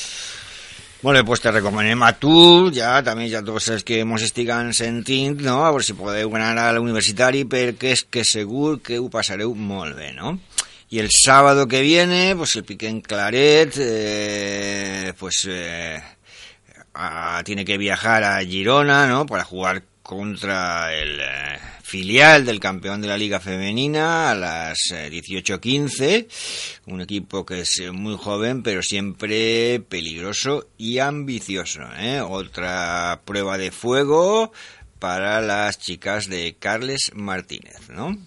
[1.02, 5.36] Bé, pues te recomanem a tu, ja, també ja tots els que mos estiguen sentint,
[5.44, 9.94] no?, a veure si podeu a l'universitari perquè és que segur que ho passareu molt
[9.94, 10.38] bé, no?
[10.88, 16.00] Y el sábado que viene, pues el Piquen Claret, eh, pues eh,
[17.44, 19.26] tiene que viajar a Girona, ¿no?
[19.26, 25.08] Para jugar contra el eh, filial del campeón de la Liga Femenina a las eh,
[25.08, 26.26] 18.15.
[26.86, 31.82] Un equipo que es eh, muy joven, pero siempre peligroso y ambicioso.
[31.96, 32.20] ¿eh?
[32.20, 34.52] Otra prueba de fuego
[34.98, 38.18] para las chicas de Carles Martínez, ¿no?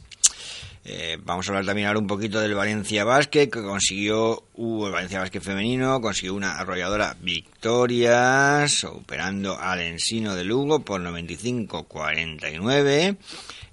[0.91, 4.91] Eh, vamos a hablar también ahora un poquito del Valencia Basket, que consiguió, uh, el
[4.91, 13.17] Valencia Basket femenino, consiguió una arrolladora victoria, superando al Ensino de Lugo por 95-49,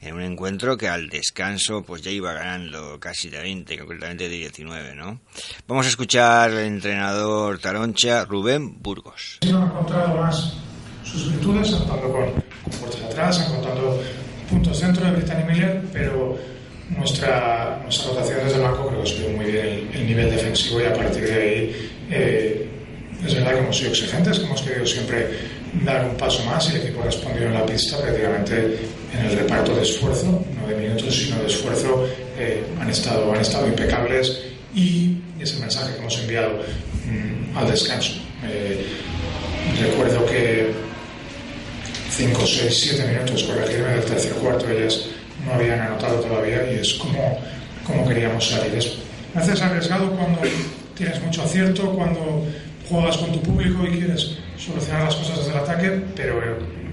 [0.02, 4.36] en un encuentro que al descanso pues ya iba ganando casi de 20, concretamente de
[4.36, 5.18] 19, ¿no?
[5.66, 9.38] Vamos a escuchar al entrenador taroncha, Rubén Burgos.
[9.40, 10.52] encontrado más
[11.02, 11.72] sus virtudes
[13.08, 13.38] atrás,
[14.50, 16.55] puntos de Miller, pero
[16.90, 20.80] nuestra, nuestra rotación desde el banco creo que subió muy bien el, el nivel defensivo
[20.80, 22.68] y a partir de ahí eh,
[23.24, 25.26] es verdad que hemos sido exigentes, que hemos querido siempre
[25.84, 28.78] dar un paso más y el equipo ha respondido en la pista prácticamente
[29.12, 32.06] en el reparto de esfuerzo, no de minutos sino de esfuerzo,
[32.38, 34.42] eh, han, estado, han estado impecables
[34.74, 36.60] y es el mensaje que hemos enviado
[37.06, 38.12] mm, al descanso.
[38.44, 38.84] Eh,
[39.80, 40.70] recuerdo que
[42.10, 45.06] 5, 6, 7 minutos, corregirme del tercer cuarto, ellas
[45.46, 47.38] no habían anotado todavía y es como,
[47.86, 48.74] como queríamos salir.
[48.74, 48.98] Es,
[49.34, 50.40] a veces arriesgado cuando
[50.96, 52.44] tienes mucho acierto, cuando
[52.88, 56.42] juegas con tu público y quieres solucionar las cosas desde el ataque, pero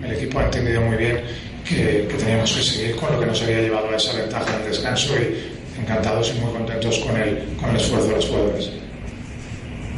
[0.03, 1.21] el equipo ha entendido muy bien
[1.67, 4.61] que, que teníamos que seguir con lo que nos había llevado a esa ventaja en
[4.61, 8.69] el descanso y encantados y muy contentos con el, con el esfuerzo de los jugadores.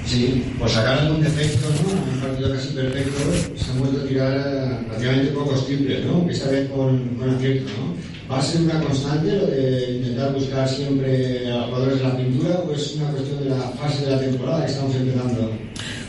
[0.06, 2.14] Sí, pues sacaron un defecto, ¿no?
[2.14, 3.20] Un partido casi perfecto,
[3.58, 6.14] se han vuelto a tirar eh, prácticamente pocos triples, ¿no?
[6.14, 7.95] Aunque esta vez con, con acierto, ¿no?
[8.32, 12.60] ¿Va a ser una constante lo de intentar buscar siempre a jugadores de la pintura
[12.68, 15.52] o es una cuestión de la fase de la temporada que estamos empezando?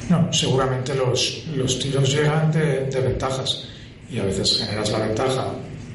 [0.09, 3.65] No, seguramente los, los tiros llegan de, de ventajas
[4.11, 5.47] y a veces generas la ventaja,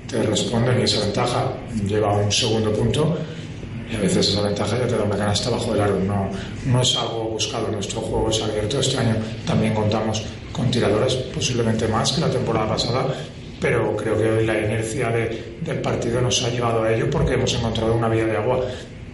[0.07, 1.53] te responden y esa ventaja
[1.87, 3.17] lleva a un segundo punto
[3.91, 5.99] y a veces esa ventaja ya te da una canasta bajo el aro.
[5.99, 6.29] No,
[6.65, 8.79] no es algo buscado, nuestro juego es abierto.
[8.79, 13.07] Este año también contamos con tiradores, posiblemente más que la temporada pasada,
[13.61, 17.35] pero creo que hoy la inercia de- del partido nos ha llevado a ello porque
[17.35, 18.65] hemos encontrado una vía de agua.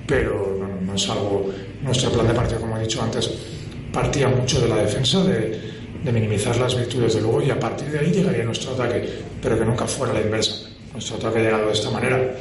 [0.07, 1.51] Pero no, no es algo,
[1.83, 3.29] nuestro plan de partido, como he dicho antes,
[3.91, 5.59] partía mucho de la defensa, de,
[6.01, 9.03] de minimizar las virtudes de luego y a partir de ahí llegaría nuestro ataque,
[9.41, 10.69] pero que nunca fuera la inversa.
[10.93, 12.35] Nuestro ataque ha llegado de esta manera,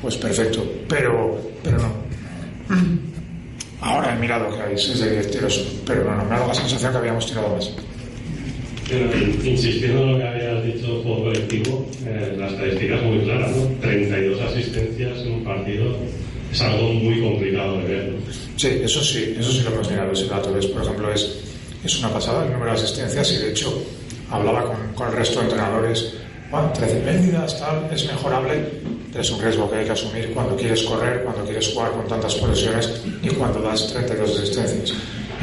[0.00, 1.92] pues perfecto, pero, pero no.
[3.82, 6.48] Ahora he mirado que hay 6 de 10 tiros, pero no, no, me ha dado
[6.48, 7.70] la sensación que habíamos tirado más.
[9.44, 13.66] Insistiendo en lo que habías dicho, juego colectivo, eh, la estadística es muy clara, ¿no?
[13.80, 15.96] 32 asistencias en un partido
[16.52, 18.08] es algo muy complicado de ver.
[18.08, 18.18] ¿no?
[18.56, 20.66] Sí, eso sí, eso sí lo hemos mirado, ese dato, ¿ves?
[20.66, 21.38] por ejemplo, es,
[21.84, 23.82] es una pasada el número de asistencias y de hecho
[24.30, 26.14] hablaba con, con el resto de entrenadores,
[26.50, 28.64] bueno, 13 pérdidas, tal, es mejorable,
[29.10, 32.08] pero es un riesgo que hay que asumir cuando quieres correr, cuando quieres jugar con
[32.08, 34.94] tantas posesiones y cuando das 32 asistencias.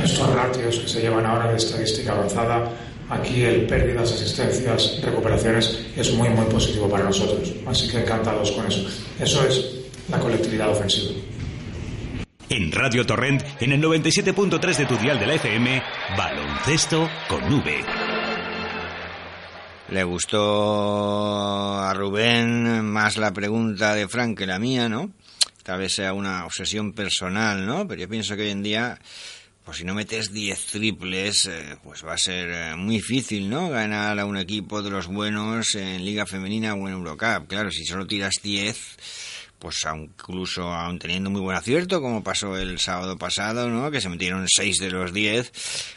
[0.04, 2.70] Estos ratios que se llevan ahora de estadística avanzada,
[3.10, 7.54] aquí el pérdidas, asistencias, recuperaciones es muy, muy positivo para nosotros.
[7.65, 8.88] Así que encantados con eso.
[9.20, 9.65] Eso es
[10.10, 11.13] la colectividad ofensiva.
[12.50, 15.84] En Radio Torrent, en el 97.3 de tu dial de la FM,
[16.17, 17.84] baloncesto con V.
[19.89, 25.12] Le gustó a Rubén más la pregunta de Frank que la mía, ¿no?
[25.63, 27.88] Tal vez sea una obsesión personal, ¿no?
[27.88, 28.98] Pero yo pienso que hoy en día,
[29.68, 33.68] pues si no metes 10 triples, eh, pues va a ser eh, muy difícil, ¿no?
[33.70, 37.50] Ganar a un equipo de los buenos en Liga Femenina o en Eurocup.
[37.50, 38.78] Claro, si solo tiras 10,
[39.60, 43.92] pues incluso aun teniendo muy buen acierto, como pasó el sábado pasado, ¿no?
[43.92, 45.52] Que se metieron 6 de los 10,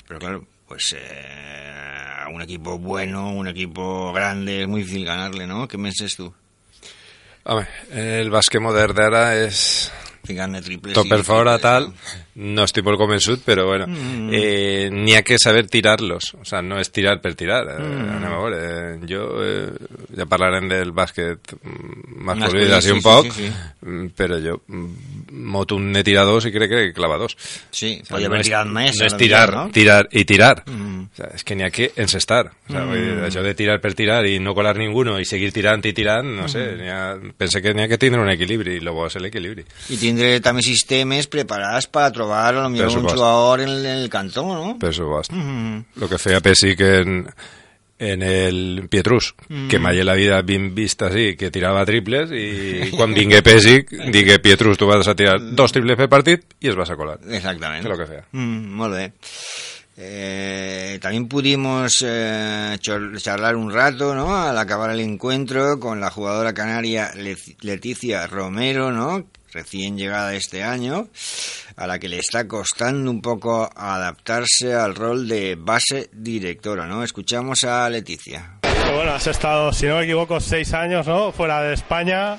[0.09, 5.69] pero claro, pues eh, un equipo bueno, un equipo grande, es muy difícil ganarle, ¿no?
[5.69, 6.35] ¿Qué dices tú?
[7.45, 9.89] Home, el bàsquet modern d'ara és
[10.29, 10.93] ficar-ne triples.
[10.95, 11.95] Tot per i- fora, tal, no
[12.35, 14.31] estic molt convençut, però bueno, Mm.
[14.33, 18.11] eh, n'hi ha que saber tirar-los, o sea, no és tirar per tirar, eh, Mm.
[18.17, 19.71] anem a veure, eh, jo, eh,
[20.17, 23.53] ja parlarem del bàsquet mm, masculí d'ací sí, un sí, poc, sí, sí.
[23.87, 24.95] mm, però jo mm,
[25.33, 27.37] moto un ne tiradors i crec que clava dos.
[27.71, 29.71] Sí, O sea, podria haver és- tirat més, No és lo tirar, no?
[29.71, 30.63] tirar i tirar.
[30.67, 31.01] Mm.
[31.13, 32.53] O sea, és que n'hi ha que encestar.
[32.69, 33.25] O sea, vull dir, Mm.
[33.27, 36.49] això de tirar per tirar i no colar ninguno i seguir tirant i tirant, no
[36.49, 36.89] sé, Mm.
[36.91, 39.65] ha, pense que n'hi ha que tindre un equilibri i lo bo és l'equilibri.
[39.91, 44.45] I tindre també sistemes preparats per trobar a lo millor un jugador en el cantó,
[44.45, 44.77] no?
[44.79, 45.33] Per supost.
[45.33, 45.81] Mm.
[45.97, 47.25] Lo que feia Pesic en,
[48.01, 49.69] en el Pietrus, Mm.
[49.69, 53.91] que mai en la vida havien vist així, que tirava triples, i quan vingué Pesic,
[54.13, 57.19] digué Pietrus, tu vas a tirar dos triples per partit i es vas a colar.
[57.29, 57.85] Exactament.
[57.85, 58.25] Que el que feia.
[58.33, 59.13] Mm, molt bé.
[60.03, 64.35] Eh, también pudimos eh, charlar un rato, ¿no?
[64.35, 69.25] Al acabar el encuentro con la jugadora canaria Le- Leticia Romero, ¿no?
[69.53, 71.09] Recién llegada este año,
[71.77, 77.03] a la que le está costando un poco adaptarse al rol de base directora, ¿no?
[77.03, 78.59] Escuchamos a Leticia.
[78.95, 81.33] Bueno, has estado, si no me equivoco, seis años, ¿no?
[81.33, 82.39] Fuera de España.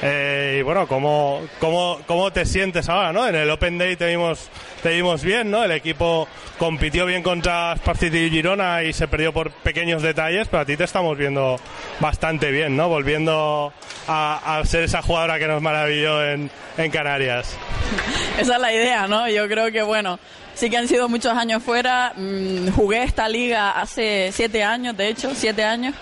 [0.00, 3.26] Eh, y bueno, ¿cómo, cómo, ¿cómo te sientes ahora, no?
[3.26, 4.48] En el Open Day te vimos,
[4.82, 5.64] te vimos bien, ¿no?
[5.64, 10.62] El equipo compitió bien contra Sport y Girona y se perdió por pequeños detalles, pero
[10.62, 11.58] a ti te estamos viendo
[11.98, 12.88] bastante bien, ¿no?
[12.88, 13.72] Volviendo
[14.06, 17.56] a, a ser esa jugadora que nos maravilló en, en Canarias.
[18.38, 19.28] Esa es la idea, ¿no?
[19.28, 20.20] Yo creo que, bueno,
[20.54, 22.12] sí que han sido muchos años fuera.
[22.16, 25.94] Mm, jugué esta liga hace siete años, de hecho, siete años.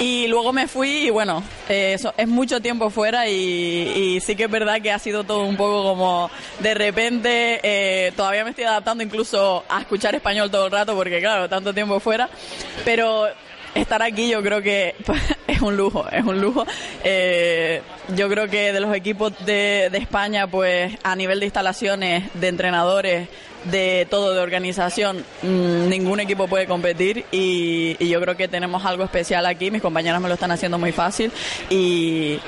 [0.00, 3.34] Y luego me fui y, bueno, eh, eso es mucho tiempo fuera y,
[4.16, 7.60] y sí que es verdad que ha sido todo un poco como de repente.
[7.62, 11.72] eh, todavía me estoy adaptando incluso a escuchar español todo el rato porque, claro, tanto
[11.72, 12.28] tiempo fuera.
[12.84, 13.28] Pero
[13.74, 14.94] estar aquí yo creo que
[15.46, 16.66] es un lujo, es un lujo.
[17.04, 17.80] Eh,
[18.16, 22.48] yo creo que de los equipos de, de España, pues a nivel de instalaciones, de
[22.48, 23.28] entrenadores,
[23.64, 28.84] de todo, de organización, mm, ningún equipo puede competir y, y yo creo que tenemos
[28.84, 29.70] algo especial aquí.
[29.70, 31.30] Mis compañeras me lo están haciendo muy fácil
[31.70, 32.38] y,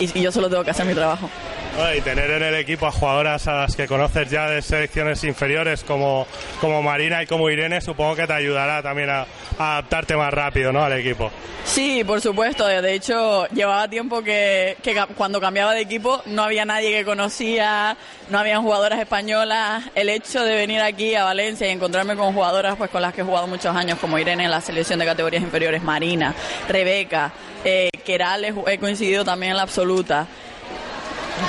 [0.00, 1.28] y- y yo solo tengo que hacer mi trabajo.
[1.76, 5.24] Bueno, Y tener en el equipo a jugadoras a las que conoces ya de selecciones
[5.24, 6.26] inferiores como,
[6.60, 9.22] como Marina y como Irene, supongo que te ayudará también a,
[9.58, 10.84] a adaptarte más rápido ¿no?
[10.84, 11.30] al equipo.
[11.64, 12.66] Sí, por supuesto.
[12.66, 17.96] De hecho, llevaba tiempo que, que cuando cambiaba de equipo no había nadie que conocía,
[18.28, 19.84] no habían jugadoras españolas.
[19.94, 23.22] El hecho de venir aquí a Valencia y encontrarme con jugadoras pues con las que
[23.22, 26.34] he jugado muchos años, como Irene en la selección de categorías inferiores, Marina,
[26.68, 27.32] Rebeca,
[27.64, 30.26] eh, he, coincidido también en la absoluta.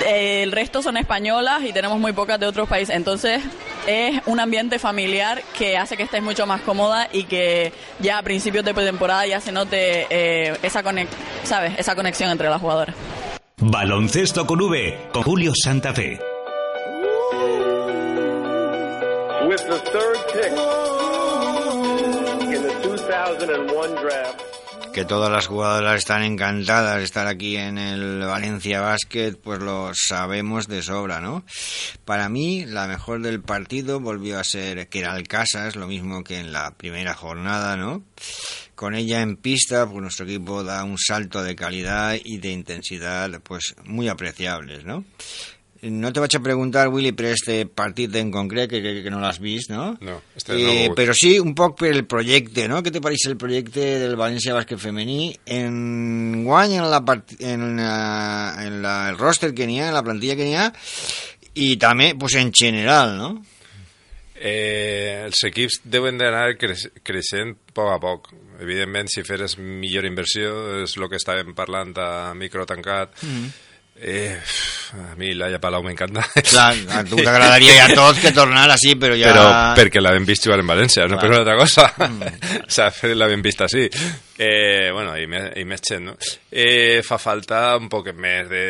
[0.07, 2.95] El resto son españolas y tenemos muy pocas de otros países.
[2.95, 3.43] Entonces
[3.85, 8.23] es un ambiente familiar que hace que estés mucho más cómoda y que ya a
[8.23, 10.81] principios de temporada ya se note eh, esa,
[11.43, 11.73] ¿sabes?
[11.77, 12.95] esa conexión entre las jugadoras.
[13.57, 16.19] Baloncesto con V, con Julio Santa Fe.
[19.47, 20.51] With the third pick
[22.55, 24.53] in the 2001 draft.
[24.93, 29.91] que todas las jugadoras están encantadas de estar aquí en el Valencia Basket, pues lo
[29.95, 31.43] sabemos de sobra, ¿no?
[32.05, 36.53] Para mí, la mejor del partido volvió a ser Keral Casas, lo mismo que en
[36.53, 38.03] la primera jornada, ¿no?
[38.75, 43.41] Con ella en pista, pues nuestro equipo da un salto de calidad y de intensidad,
[43.41, 45.05] pues muy apreciables, ¿no?
[45.83, 49.19] No te vaig a preguntar, Willy, per este partit en concret, que, que, que no
[49.19, 49.97] l'has vist, no?
[49.99, 50.95] No, este no eh, hagut.
[50.95, 52.79] però sí, un poc per el projecte, no?
[52.85, 57.65] Què te pareix el projecte del València Bàsquet Femení en guany en, la part, en,
[57.75, 57.95] la,
[58.63, 60.69] en la, el roster que n'hi ha, en la plantilla que n'hi ha,
[61.59, 63.33] i també pues, en general, no?
[64.43, 68.31] Eh, els equips deuen d'anar creix creixent a poc a poc.
[68.63, 73.51] Evidentment, si feres millor inversió, és el que estàvem parlant a micro tancat, Mm.
[73.95, 74.39] Eh,
[74.93, 76.21] a mi Laia Palau m'encanta.
[76.37, 79.31] Clar, a tu t'agradaria ja tot que tornar així, però ja...
[79.33, 79.47] Però
[79.79, 81.21] perquè l'havem vist jugar en València, no Clar.
[81.23, 81.87] per una altra cosa.
[82.09, 82.45] Mm.
[82.77, 83.87] Sempre l'havem vist així.
[84.37, 86.15] Eh, bueno, i més, i més gent, no?
[86.49, 88.63] Eh, fa falta un poc més de,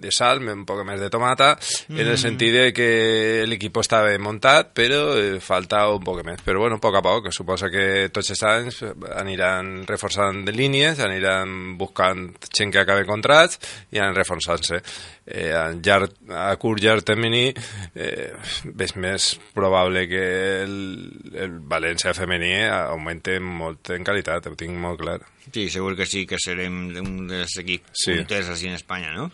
[0.00, 1.52] de sal, un poc més de tomata,
[1.90, 2.18] en el Mm.
[2.18, 6.40] sentit de que l'equip està ben muntat, però eh, falta un poc més.
[6.46, 8.80] Però bueno, a poc a poc, suposa que tots els anys
[9.16, 13.58] aniran reforçant línies, aniran buscant gent que acabe contrats
[13.92, 14.79] i aniran reforçant-se.
[15.30, 17.52] Eh, a, llarg, a curt llarg termini
[17.94, 18.32] eh,
[18.80, 20.22] és més probable que
[20.64, 20.74] el,
[21.38, 25.20] el València femení augmente molt en qualitat, ho tinc molt clar.
[25.52, 28.14] Sí, segur que sí, que serem un dels equipos Sí.
[28.18, 29.30] punters así en España, ¿no?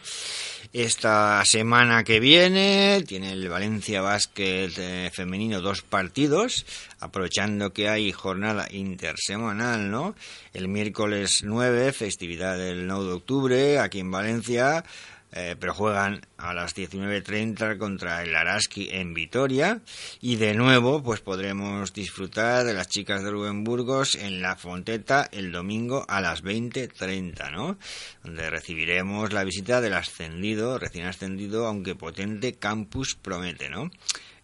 [0.72, 6.66] Esta semana que viene tiene el Valencia Basket eh, femenino dos partidos,
[7.00, 10.14] aprovechando que hay jornada intersemanal, ¿no?
[10.52, 14.84] El miércoles 9, festividad del 9 de octubre, aquí en Valencia,
[15.32, 19.80] eh, pero juegan a las 19.30 contra el Araski en Vitoria
[20.20, 25.28] y de nuevo pues podremos disfrutar de las chicas de Rubén Burgos en La Fonteta
[25.32, 27.76] el domingo a las 20.30, ¿no?
[28.24, 33.90] Donde recibiremos la visita del ascendido, recién ascendido, aunque potente Campus Promete, ¿no?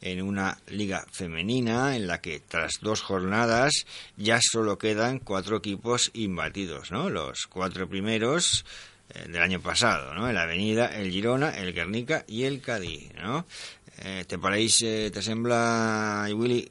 [0.02, 6.10] en una liga femenina en la que tras dos jornadas ya solo quedan cuatro equipos
[6.12, 7.08] imbatidos, ¿no?
[7.08, 8.64] Los cuatro primeros
[9.28, 10.28] del año pasado, ¿no?
[10.28, 13.44] El Avenida, el Girona, el Guernica y el Cádiz, ¿no?
[14.04, 16.68] Eh, te pareix, eh, te sembla, Willy,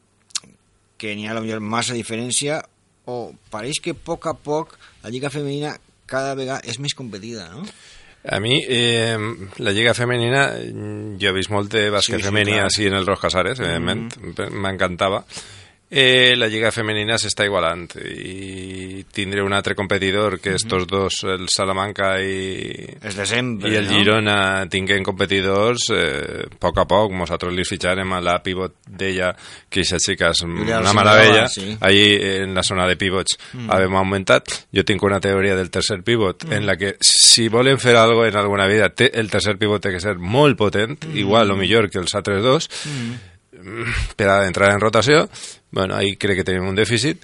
[0.97, 2.59] que n'hi ha la millor massa diferència
[3.09, 5.75] o pareix que a poc a poc la lliga femenina
[6.05, 7.63] cada vegada és més competida, no?
[8.29, 9.17] A mi, eh,
[9.57, 10.43] la lliga femenina,
[11.17, 12.67] jo he vist molt de bàsquet Sí, sí, femení clar.
[12.67, 14.11] així en el Ros Casares, evidentment,
[14.51, 15.23] m'encantava.
[15.93, 21.49] Eh, la lliga femenina s'està igualant i tindré un altre competidor que estos dos, el
[21.51, 23.97] Salamanca i, Els de sempre, i el no?
[23.97, 24.37] Girona
[24.71, 29.33] tinguin competidors eh, a poc a poc, nosaltres li fitxarem a la pivot d'ella,
[29.67, 31.75] que aquesta xica és una meravella sí.
[31.81, 32.05] ahí
[32.39, 33.67] en la zona de pivots Mm.
[33.69, 36.53] habem augmentat, jo tinc una teoria del tercer pivot Mm.
[36.53, 39.91] en la que si volen fer algo en alguna vida, té, el tercer pivot té
[39.91, 41.17] que ser molt potent, Mm.
[41.17, 42.69] igual o millor que els altres dos,
[44.15, 45.27] per a entrar en rotació,
[45.71, 47.23] bueno, ahí crec que tenim un dèficit,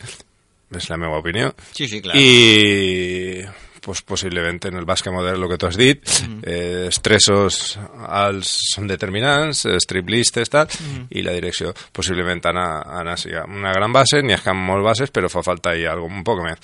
[0.75, 1.53] és la meva opinió.
[1.71, 2.15] Sí, sí, clar.
[2.17, 3.45] I
[3.81, 6.41] pues, possiblement en el bàsquet modern, el que tu has dit, Mm.
[6.43, 7.77] eh, els tressos
[8.07, 11.05] alts són determinants, els triplistes, tal, Mm.
[11.11, 15.29] i la direcció possiblement anar, anar sí, una gran base, n'hi ha molt bases, però
[15.29, 16.57] fa falta hi algo un poc més.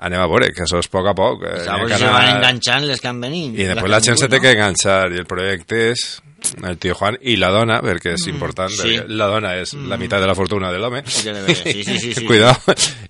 [0.00, 1.42] Anem a veure, que això és a poc a poc.
[1.42, 3.56] Eh, que se van enganchant les que han venit.
[3.58, 6.20] i després la gent se té que enganxar i el projecte és
[6.62, 8.76] el tio Juan i la dona, perquè és Mm, important, sí.
[8.94, 9.98] perquè la dona és la Mm.
[9.98, 11.02] meitat de la fortuna de l'home.
[11.06, 12.26] Sí, sí, sí, sí.
[12.30, 12.56] Cuidado.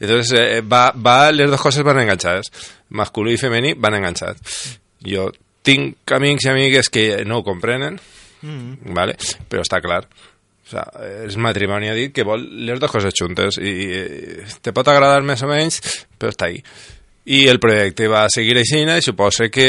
[0.00, 2.50] Entonces, eh, va, va, les dues coses van enganxades.
[2.88, 4.78] Masculí i femení van enganxats.
[5.04, 5.30] Jo
[5.62, 8.00] tinc amics i amigues que no ho comprenen,
[8.40, 8.94] Mm.
[8.94, 9.16] vale?
[9.50, 10.06] però està clar.
[10.68, 10.84] O sea,
[11.24, 13.72] el matrimoni ha dit que vol les dues coses juntes i
[14.60, 15.80] te pot agradar més o menys,
[16.20, 16.60] però està ahí.
[17.28, 19.68] I el projecte va seguir així i suposa que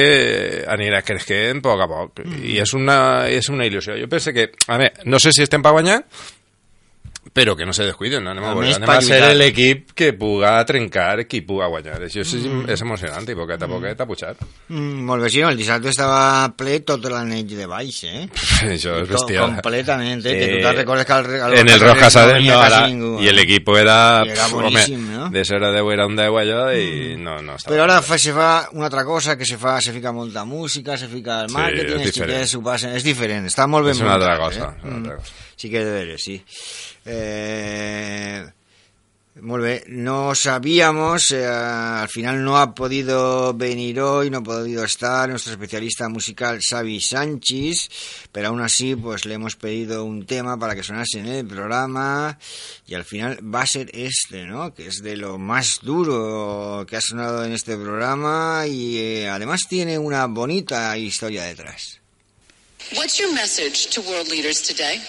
[0.67, 2.21] anirà creixent a poc a poc.
[2.43, 3.95] I és una, és una il·lusió.
[3.99, 6.01] Jo penso que, a veure, no sé si estem per guanyar,
[7.39, 10.57] però que no se descuiden, anem a, A més, anem a ser l'equip que puga
[10.67, 12.01] trencar, qui puga guanyar.
[12.03, 12.67] Això és, Mm.
[12.69, 14.37] és emocionant i poquet a poquet.
[14.67, 18.27] Mm, molt bé, sí, no, el dissabte estava ple tot l'anell de baix, eh?
[18.67, 19.53] Això és Co- bestial.
[19.55, 20.29] Completament, eh?
[20.29, 20.37] Sí.
[20.39, 23.21] Que tu te'n recordes que al, al en el Rojas no no, no, ara, ningú,
[23.23, 25.29] i el equipo era, I era pf, boníssim, home, no?
[25.29, 28.17] de 0 a 10 era un 10 allò i no, no estava Però ara fa,
[28.17, 31.49] se fa una altra cosa, que se fa, se fica molta música, se fica el
[31.49, 32.35] Sí, màrqueting, és els diferent.
[32.35, 34.77] xiquets s'ho passen, és diferent, està molt ben És una altra muntat, cosa, eh?
[34.77, 35.17] és una altra Mm.
[35.19, 35.33] cosa.
[35.59, 36.41] Sí que de veres, sí.
[37.12, 38.45] Eh,
[39.88, 45.53] no sabíamos, eh, al final no ha podido venir hoy, no ha podido estar nuestro
[45.53, 47.89] especialista musical Xavi Sánchez,
[48.32, 52.38] pero aún así pues le hemos pedido un tema para que sonase en el programa
[52.86, 54.74] y al final va a ser este, ¿no?
[54.74, 59.62] Que es de lo más duro que ha sonado en este programa y eh, además
[59.70, 61.99] tiene una bonita historia detrás.
[62.95, 64.99] What's your message to world leaders today?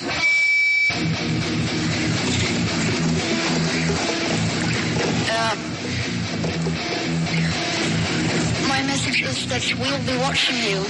[9.23, 10.83] Message is that we'll be watching you.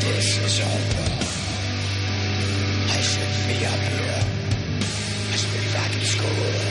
[0.00, 0.80] This is wrong.
[2.88, 4.24] I shouldn't be up here.
[5.32, 6.63] I should be back in school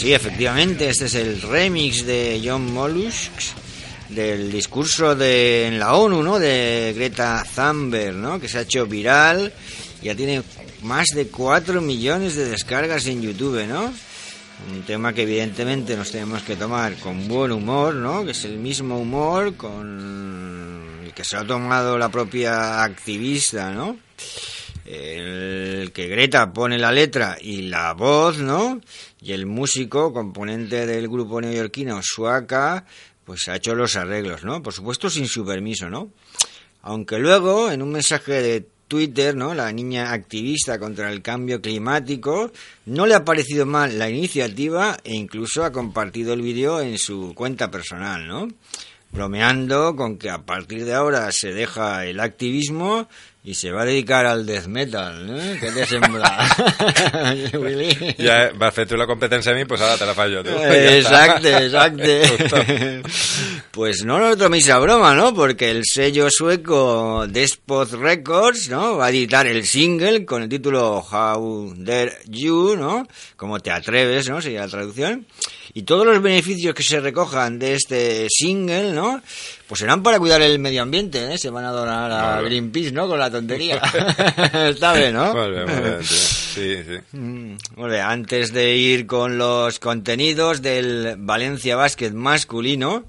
[0.00, 3.52] Sí, efectivamente, este es el remix de John Mollusks
[4.08, 6.38] del discurso de en la ONU, ¿no?
[6.38, 8.40] De Greta Thunberg, ¿no?
[8.40, 9.52] Que se ha hecho viral,
[10.00, 10.42] ya tiene
[10.84, 13.92] más de 4 millones de descargas en YouTube, ¿no?
[14.72, 18.24] Un tema que evidentemente nos tenemos que tomar con buen humor, ¿no?
[18.24, 23.98] Que es el mismo humor con el que se ha tomado la propia activista, ¿no?
[25.92, 28.80] Que Greta pone la letra y la voz, ¿no?
[29.20, 32.84] Y el músico, componente del grupo neoyorquino Suaka,
[33.24, 34.62] pues ha hecho los arreglos, ¿no?
[34.62, 36.10] Por supuesto sin su permiso, ¿no?
[36.82, 39.54] Aunque luego, en un mensaje de Twitter, ¿no?
[39.54, 42.50] La niña activista contra el cambio climático,
[42.86, 47.32] no le ha parecido mal la iniciativa e incluso ha compartido el vídeo en su
[47.34, 48.48] cuenta personal, ¿no?
[49.12, 53.08] Bromeando con que a partir de ahora se deja el activismo
[53.42, 55.36] y se va a dedicar al death metal, ¿no?
[55.58, 56.38] ¿Qué te sembra?
[57.54, 58.14] Willy?
[58.20, 60.42] Ja va fer tu la competència a mi, pues ara te la faig jo.
[60.44, 60.56] Tu.
[60.98, 62.60] Exacto, exacto.
[63.70, 65.32] Pues no lo toméis a broma, ¿no?
[65.32, 68.96] Porque el sello sueco Despot Records, ¿no?
[68.96, 73.06] Va a editar el single con el título How Dare You, ¿no?
[73.36, 74.42] Como te atreves, ¿no?
[74.42, 75.24] Sería la traducción.
[75.72, 79.22] Y todos los beneficios que se recojan de este single, ¿no?
[79.68, 81.38] Pues serán para cuidar el medio ambiente, ¿eh?
[81.38, 82.48] Se van a donar a Vale.
[82.48, 83.06] Greenpeace, ¿no?
[83.06, 83.76] Con la tontería.
[84.68, 85.32] Está bien, ¿no?
[85.32, 85.64] Bé,
[85.98, 86.02] tio.
[86.02, 87.16] Sí, sí.
[87.16, 87.54] Mm,
[88.02, 93.04] antes de ir con los contenidos del Valencia Basket masculino,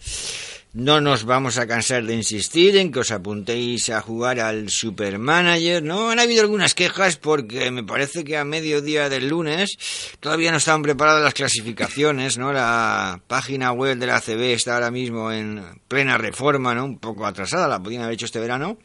[0.74, 5.84] no nos vamos a cansar de insistir en que os apuntéis a jugar al Supermanager,
[5.84, 6.10] ¿no?
[6.10, 9.78] Han habido algunas quejas porque me parece que a mediodía del lunes
[10.22, 12.54] todavía no estaban preparadas las clasificaciones, ¿no?
[12.54, 16.86] La página web de la ACB está ahora mismo en plena reforma, ¿no?
[16.86, 18.78] Un poco atrasada, la podían haber hecho este verano.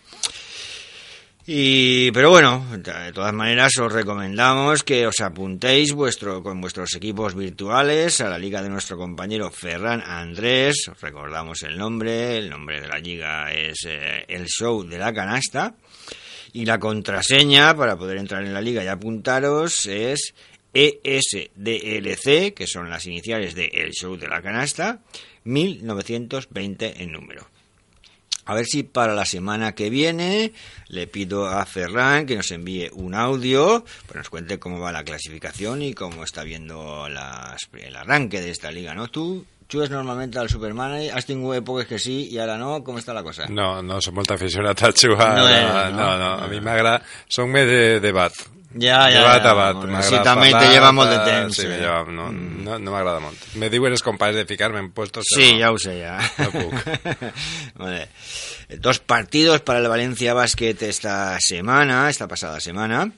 [1.48, 7.36] Y, pero bueno, de todas maneras os recomendamos que os apuntéis vuestro, con vuestros equipos
[7.36, 10.88] virtuales a la liga de nuestro compañero Ferran Andrés.
[10.88, 15.14] Os recordamos el nombre, el nombre de la liga es eh, El Show de la
[15.14, 15.76] Canasta.
[16.52, 20.34] Y la contraseña para poder entrar en la liga y apuntaros es
[20.74, 25.00] ESDLC, que son las iniciales de El Show de la Canasta,
[25.44, 27.55] 1920 en número.
[28.46, 30.52] A ver si para la semana que viene
[30.88, 35.04] le pido a Ferran que nos envíe un audio, pues nos cuente cómo va la
[35.04, 39.08] clasificación y cómo está viendo las- el arranque de esta liga, ¿no?
[39.08, 41.10] Tú chues normalmente al Superman, ¿eh?
[41.12, 43.46] has tenido épocas que sí y ahora no, ¿cómo está la cosa?
[43.48, 45.34] No, no soc molt aficionat a jugar.
[45.36, 46.44] No No, no, no?
[46.44, 47.02] a mi m'agrada...
[47.28, 48.32] Soc més de debat.
[48.76, 49.76] Ja, ja, debat ja, a bat.
[49.80, 51.68] bueno, sí, també te lleva molt de temps, Sí, eh.
[51.70, 53.38] me lleva, no, no, no m'agrada molt.
[53.56, 55.24] Me diuen els companys de ficar-me en puestos...
[55.32, 55.78] Sí, no.
[55.78, 56.18] sé, ya.
[56.38, 56.74] No puc.
[57.82, 58.08] Vale.
[58.78, 63.10] Dos partidos para el Valencia Basket esta semana, esta pasada semana.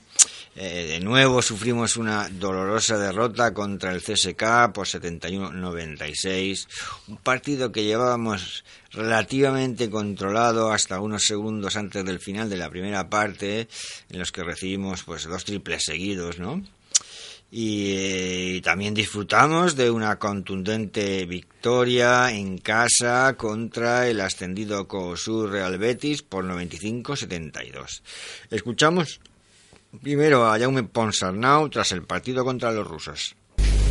[0.61, 6.67] Eh, de nuevo sufrimos una dolorosa derrota contra el CSK por 71-96.
[7.07, 13.09] Un partido que llevábamos relativamente controlado hasta unos segundos antes del final de la primera
[13.09, 13.69] parte,
[14.09, 16.61] en los que recibimos pues dos triples seguidos, ¿no?
[17.49, 25.77] Y, eh, también disfrutamos de una contundente victoria en casa contra el ascendido COSUR Real
[25.77, 28.01] Betis por 95-72.
[28.51, 29.21] Escuchamos
[30.01, 33.35] primero a Jaume Ponsarnau tras el partido contra los rusos.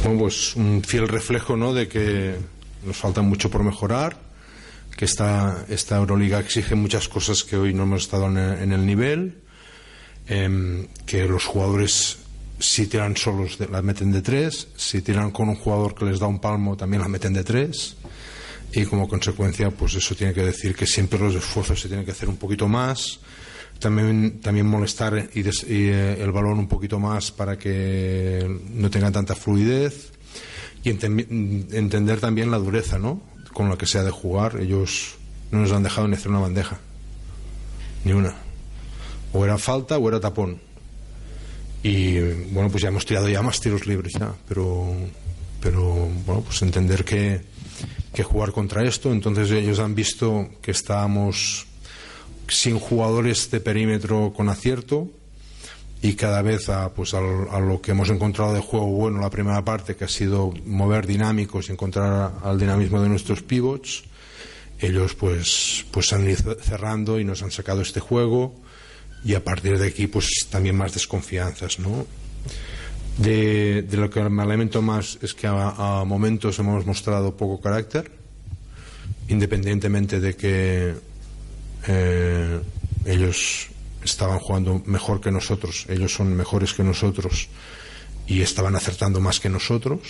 [0.04, 1.74] Bueno, pues un fiel reflejo ¿no?
[1.74, 2.36] de que
[2.84, 4.16] nos falta mucho por mejorar,
[4.96, 9.42] que esta, esta Euroliga exige muchas cosas que hoy no hemos estado en el, nivel,
[10.26, 12.18] em, que los jugadores
[12.60, 16.26] si tiran solos la meten de tres, si tiran con un jugador que les da
[16.26, 17.96] un palmo también la meten de tres
[18.72, 22.12] y como consecuencia pues eso tiene que decir que siempre los esfuerzos se tienen que
[22.12, 23.20] hacer un poquito más
[23.78, 29.34] también también molestar y, eh, el balón un poquito más para que no tenga tanta
[29.34, 30.12] fluidez
[30.84, 33.20] y enten- entender también la dureza ¿no?
[33.52, 34.58] con la que se de jugar.
[34.60, 35.16] Ellos
[35.50, 36.78] no nos han dejado ni hacer una bandeja.
[38.04, 38.34] Ni una.
[39.32, 40.60] O era falta o era tapón.
[41.82, 42.18] Y
[42.52, 44.32] bueno pues ya hemos tirado ya más tiros libres ya.
[44.48, 44.92] Pero
[45.60, 45.82] pero
[46.26, 47.40] bueno pues entender que
[48.12, 49.12] que jugar contra esto.
[49.12, 51.66] Entonces ellos han visto que estábamos
[52.48, 55.08] sin jugadores de perímetro con acierto
[56.00, 59.30] y cada vez a, pues al- a lo que hemos encontrado de juego bueno la
[59.30, 64.04] primera parte que ha sido mover dinámicos y encontrar al dinamismo de nuestros pivots
[64.80, 68.54] ellos pues pues han ido cerrando y nos han sacado este juego
[69.24, 72.06] y a partir de aquí pues también más desconfianzas no
[73.18, 77.60] de, de lo que me lamento más es que a, a momentos hemos mostrado poco
[77.60, 78.12] carácter
[79.28, 80.94] independientemente de que
[81.88, 82.60] eh,
[83.04, 83.68] ellos
[84.04, 87.48] estaban jugando mejor que nosotros, ellos son mejores que nosotros
[88.26, 90.00] y estaban acertando más que nosotros.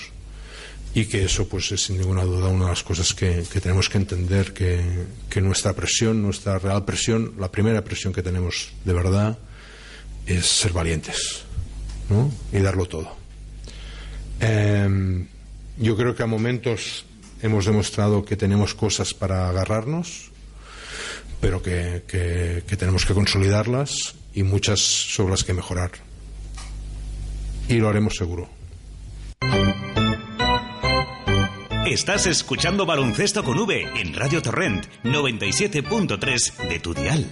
[0.94, 3.98] y que eso pues es sin ninguna duda una de las cosas que, tenemos que
[3.98, 4.80] entender que,
[5.28, 9.38] que nuestra presión, nuestra real presión, la primera presión que tenemos de verdad
[10.26, 11.44] es ser valientes
[12.08, 12.32] ¿no?
[12.52, 13.16] y darlo todo.
[14.40, 15.26] Em,
[15.78, 17.04] yo creo que a momentos
[17.42, 20.30] hemos demostrado que tenemos cosas para agarrarnos,
[21.40, 25.90] pero que, que- tenemos que consolidarlas y muchas sobre las que mejorar.
[27.68, 28.48] Y lo haremos seguro.
[31.86, 37.26] Estás escuchando Baloncesto con V en Radio Torrent 97.3 de tu dial.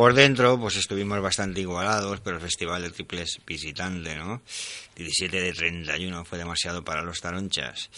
[0.00, 4.40] Por dentro, pues estuvimos bastante igualados, pero el festival de triples visitante, ¿no?
[4.96, 7.90] 17 de 31 fue demasiado para los taronchas.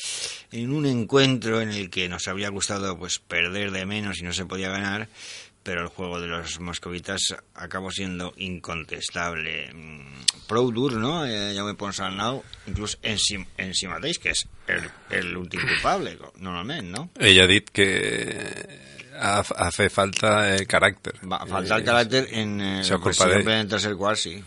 [0.51, 4.33] En un encuentro en el que nos habría gustado pues perder de menos y no
[4.33, 5.07] se podía ganar,
[5.63, 9.73] pero el juego de los moscovitas acabó siendo incontestable.
[9.73, 11.25] Mm, Prou dur, no?
[11.25, 14.91] Eh, ja ho he pensat nou, inclús en si, en si mateix, que és el,
[15.15, 17.11] el culpable, normalment, no?
[17.23, 17.87] Ella ha dit que
[19.23, 21.15] hace falta el carácter.
[21.31, 24.43] Va, falta el caràcter en eh, en el tercer quart, sí.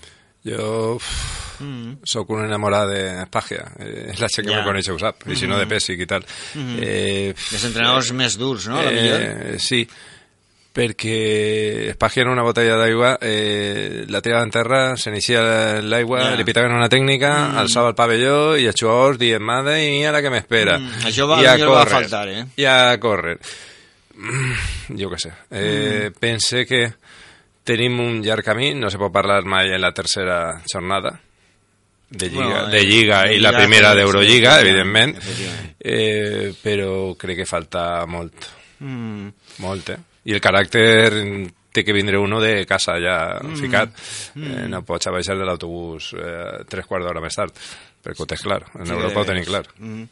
[0.45, 0.99] Jo
[1.57, 2.01] Mm.
[2.03, 3.63] sóc un enamorat de Spagia.
[3.80, 4.57] Eh, és la gent que Ja.
[4.59, 5.69] me ho sap, i si no de Mhm.
[5.69, 6.26] Pessic i tal.
[6.82, 8.78] Eh, Els entrenadors més durs, no?
[8.78, 8.84] A.
[8.91, 9.88] Eh, sí,
[10.73, 16.36] perquè Spagia en una botella d'aigua eh, la tirava en terra, s'inicia l'aigua, Ja.
[16.36, 17.57] li pitaven una tècnica, Mm.
[17.57, 20.78] alçava el pavelló i els jugadors dient, madre mía la que m'espera.
[20.78, 22.45] Mm, això va- I a va faltar, eh?
[22.57, 23.39] I a córrer.
[24.16, 25.34] Mm, jo què sé.
[25.51, 26.20] Eh, Mm.
[26.20, 26.93] Pense que
[27.66, 31.20] tenim un llarg camí, no se pot parlar mai en la tercera jornada
[32.09, 35.18] de Lliga, Bueno, de eh, Lliga de i la primera d'Eurolliga, sí, evidentment,
[35.80, 38.45] eh, però crec que falta molt.
[38.80, 39.28] Mm.
[39.66, 39.97] Molt, eh?
[40.26, 43.57] I el caràcter té que vindre uno de casa ja Mm.
[43.59, 43.89] ficat.
[44.36, 44.70] Eh, Mm.
[44.70, 47.51] no pots baixar de l'autobús eh, tres quarts d'hora més tard,
[48.03, 48.63] perquè ho tens clar.
[48.80, 49.66] En Sí, Europa ho tenim clar.
[49.80, 50.03] Mm.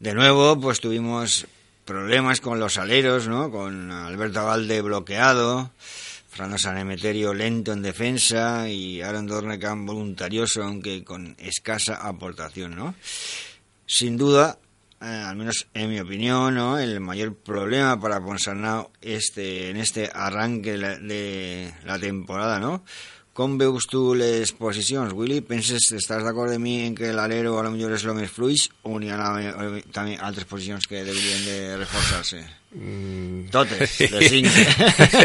[0.00, 1.46] De nuevo, pues tuvimos
[1.86, 3.50] problemas con los aleros, ¿no?
[3.50, 5.70] Con Alberto Valde bloqueado,
[6.28, 12.94] Fernando Sanemeterio lento en defensa y Aaron Dornekamp voluntarioso, aunque con escasa aportación, ¿no?
[13.86, 14.58] Sin duda,
[15.00, 16.78] eh, al menos en mi opinión, ¿no?
[16.78, 22.82] el mayor problema para Ponsarnau este, en este arranque de la, de la temporada, ¿no?
[23.36, 25.42] Com veus tu les posicions, Willy?
[25.44, 28.70] Penses, estàs d'acord amb mi en que l'alero a lo millor és el més fluix
[28.88, 29.18] o n'hi ha
[29.92, 32.40] també altres posicions que deurien de reforçar-se?
[32.74, 33.48] Mm.
[33.50, 34.48] Totes, de cinc.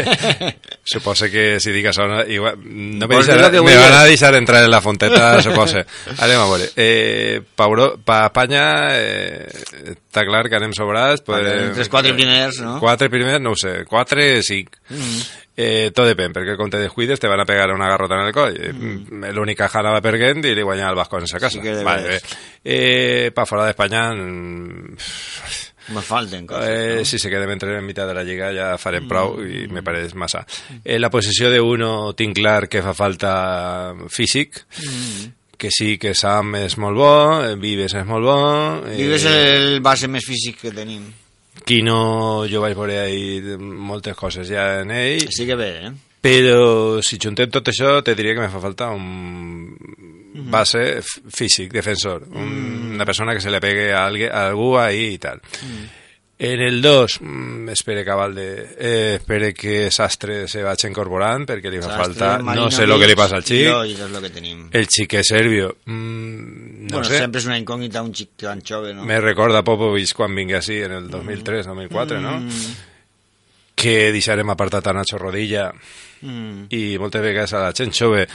[0.92, 4.70] Suposa que si això, no, igual, no me, deixarà, me van a deixar entrar en
[4.70, 5.84] la fonteta, suposa.
[6.16, 6.70] Anem a veure.
[6.76, 8.64] Eh, pa, Euro, pa Espanya
[8.96, 9.46] eh,
[9.92, 11.22] està clar que anem sobrats.
[11.26, 12.78] Entre els quatre primers, no?
[12.82, 13.82] Quatre primers, no ho sé.
[13.90, 14.78] Quatre, cinc.
[14.90, 15.22] Mm.
[15.52, 18.32] Eh, tot depèn, perquè com te descuides te van a pegar una garrota en el
[18.32, 18.56] coll.
[18.72, 19.34] Mm.
[19.36, 21.60] L'única jana va perdent i li guanya el Vasco en sa casa.
[21.60, 22.22] Sí vale, bé.
[22.64, 24.08] Eh, pa fora d'Espanya...
[24.16, 26.68] mm, Me falten coses.
[26.68, 27.04] Eh, no?
[27.04, 30.14] Si se quedem entre en mitad de la lliga ja farem prou i me pareix
[30.14, 30.44] massa.
[30.84, 35.32] En la posició de uno tinc clar que fa falta físic, Mm.
[35.58, 38.86] que sí que Sam és molt bo, eh, Vives és molt bo...
[38.88, 41.04] eh, Vives el base més físic que tenim.
[41.64, 45.28] Quino jo vaig veure ahir moltes coses ja en ell.
[45.30, 45.92] Sí que bé, eh?
[46.22, 49.76] Però si juntem tot això, te diria que me fa falta un
[50.50, 52.24] base f- físic, defensor.
[52.30, 55.42] Un, una persona que se le pegue a, alguien, a algú ahí i tal.
[56.42, 61.70] En el 2, mm, espere que Valde, eh, espere que Sastre se vagi incorporant perquè
[61.70, 63.66] li fa Sastre, falta, no sé lo que li passa al xic.
[63.68, 64.64] Lloyd és lo que tenim.
[64.72, 67.18] El xic és serbio, mm, no bueno, sé.
[67.18, 69.04] sempre és una incògnita un xic tan jove, no?
[69.06, 72.40] Me recorda Popovich quan vingui així en el 2003, 2004, no?
[72.40, 72.74] Mm.
[73.82, 75.72] Que deixarem apartat a Nacho Rodilla
[76.22, 76.68] Mm.
[76.70, 78.28] i moltes vegades a la gent jove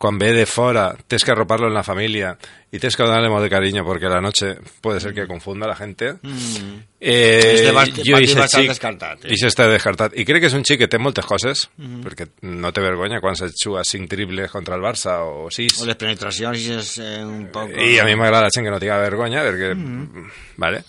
[0.00, 2.30] quan ve de fora tens que arropar-lo en la família
[2.72, 5.76] i tens que donar-li molt de carinyo perquè la noche puede ser que confunda la
[5.76, 6.80] gente Mm.
[6.98, 9.34] eh, Este va- jo va estar xic- descartat, eh?
[9.36, 12.00] està descartat i crec que és un xic que té moltes coses Mhm.
[12.02, 15.84] perquè no té vergonya quan se juga 5 triples contra el Barça o 6 O
[15.84, 17.68] les penetracions i és eh, un poc...
[17.76, 20.30] i a mi m'agrada la gent que no tinga vergonya perquè, Mhm.
[20.56, 20.82] vale?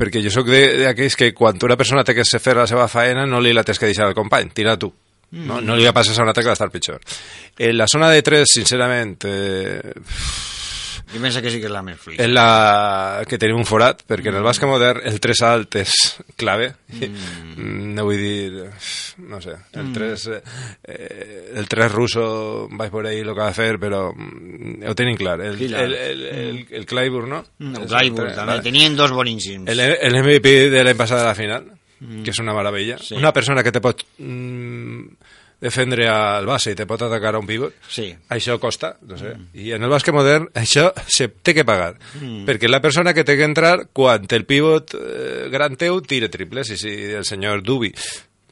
[0.00, 3.40] Perquè jo sóc d'aquells que quan una persona té que fer la seva faena no
[3.40, 4.88] li la tens que deixar al company, tira tu.
[5.30, 6.98] No, no li va passar a un altre que va estar pitjor.
[7.58, 9.92] En la zona de 3 sincerament eh,
[11.12, 12.22] Jo penso que sí que és la més fluida.
[12.22, 15.94] és la que tenim un forat perquè en el bàsquet modern el 3 alt és
[16.38, 17.94] clave mm.
[17.96, 18.68] no vull dir
[19.26, 19.92] no sé, el Mm.
[19.94, 20.28] 3
[20.84, 25.16] eh, el 3 russo vaig por ahí el que va fer però mm, ho tenim
[25.18, 25.82] clar el, Hilal.
[25.82, 27.44] el, el, el, el Clyburn no?
[27.58, 28.60] Mm, el Clyburn, també.
[28.62, 29.68] Tenien dos boníssims.
[29.68, 31.68] el, el MVP de l'any passat de la final
[32.00, 32.22] Mm.
[32.24, 33.12] que és una meravella Sí.
[33.14, 35.02] una persona que te pot mm,
[35.60, 38.08] defendre al base i te pot atacar a un pivot, sí.
[38.32, 39.34] això costa, no sé.
[39.60, 42.44] I en el bàsquet modern això se té que pagar, Mm.
[42.48, 46.70] perquè la persona que té que entrar quan el pivot eh, gran teu tira triples,
[46.70, 47.92] i si el senyor Dubi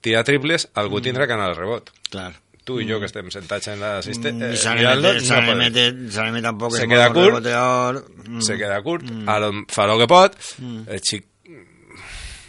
[0.01, 1.91] tira triples, algú tindrà que anar al rebot.
[2.11, 2.35] Clar.
[2.69, 4.37] Tu i jo que estem sentats en l'assistent...
[4.43, 6.03] Mm, Eh, mirant-lo, no Saleme, podem.
[6.13, 8.03] Saleme tampoc se és queda molt curt, reboteador.
[8.29, 8.41] Mm.
[8.45, 10.83] se queda curt, ara fa el que pot, Mm.
[10.93, 11.25] el xic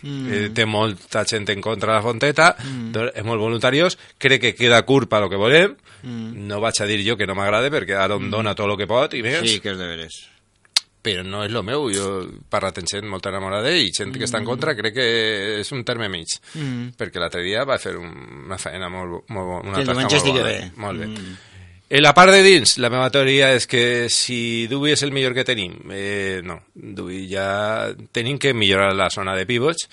[0.02, 0.32] Mm.
[0.34, 2.92] eh, té molta gent en contra de la Fonteta, Mm.
[2.92, 6.48] doncs és molt voluntariós, crec que queda curt per lo que volem, Mm.
[6.48, 8.88] no vaig a dir jo que no m'agrada perquè ara em dona tot el que
[8.88, 10.14] pot i més, Sí, que és de veres.
[11.02, 14.38] però no és lo meu, jo parlat amb gent molt enamorada i gent que està
[14.40, 16.90] en contra crec que és un terme mig, Mm.
[16.98, 18.10] perquè l'altre dia va fer un,
[18.46, 20.44] una feina molt, molt una Que el tasca molt bona.
[20.44, 20.72] bé.
[20.76, 21.08] Molt bé.
[21.08, 21.38] Mm.
[21.90, 25.34] En la part de dins, la meva teoria és que si Dubi és el millor
[25.34, 29.88] que tenim, eh, no, Dubi ja tenim que millorar la zona de pivots,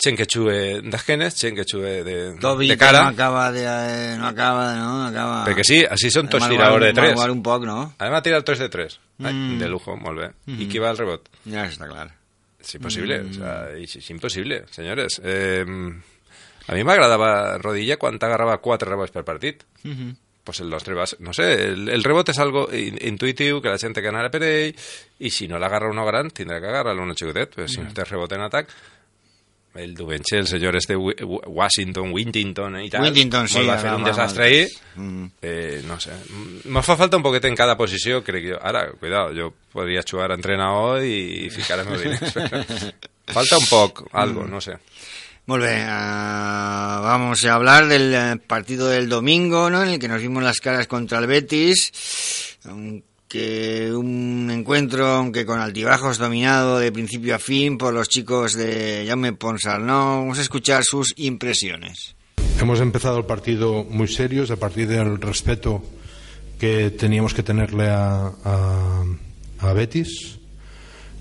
[0.00, 4.16] gent que xugue d'esquenes, gent que xugue de, Tobi de cara, no acaba de, eh,
[4.16, 5.04] no acaba, no?
[5.06, 5.44] Acaba...
[5.44, 7.12] perquè sí, així són tots tiradors de aguant- tres.
[7.18, 7.78] aguant un poc, no?
[7.98, 8.98] Anem a tirar el 3 de 3.
[9.22, 9.58] Ai, Mm.
[9.60, 10.30] de lujo, molt bé.
[10.46, 10.68] I Mhm.
[10.72, 11.28] qui va al rebot?
[11.44, 12.08] Ja està clar.
[12.58, 13.30] Es imposible, Mm.
[13.30, 15.20] o sea, es, es imposible, señores.
[15.22, 15.64] Eh,
[16.66, 19.62] a mí m'agradava Rodilla quan agarrava quatre rebots per partit.
[19.84, 20.16] Mhm.
[20.44, 21.06] Pues el nostre va...
[21.24, 24.26] No sé, el, el rebot és algo in, intuitiu, que la gent té que anar
[24.30, 24.74] per ell,
[25.24, 27.94] i si no l'agarra uno gran, tindrà que agarrar-lo uno xicotet, però si no Mm.
[27.96, 28.68] té rebot en atac,
[29.74, 34.04] el Duvenche, el senyor este Washington, Wintington i tal, Wintington, sí, mos va fer un
[34.06, 34.68] desastre ahí.
[34.94, 35.24] Mm.
[35.42, 36.12] Eh, no sé,
[36.70, 38.60] me fa falta un poquet en cada posició, crec jo.
[38.62, 42.36] Ara, cuidado, jo podria jugar a entrenador i ficar els meus diners.
[42.36, 42.62] però
[43.40, 44.76] falta un poc, algo, no sé.
[45.46, 49.82] Muy bien, ah, vamos a hablar del eh, partido del domingo, ¿no?
[49.82, 55.60] En el que nos vimos las caras contra el Betis, aunque un encuentro, aunque con
[55.60, 60.20] altibajos dominado de principio a fin por los chicos de Jaume Ponsarnau.
[60.20, 62.16] Vamos a escuchar sus impresiones.
[62.58, 65.82] Hemos empezado el partido muy serios a partir del respeto
[66.58, 69.04] que teníamos que tenerle a, a,
[69.58, 70.38] a Betis,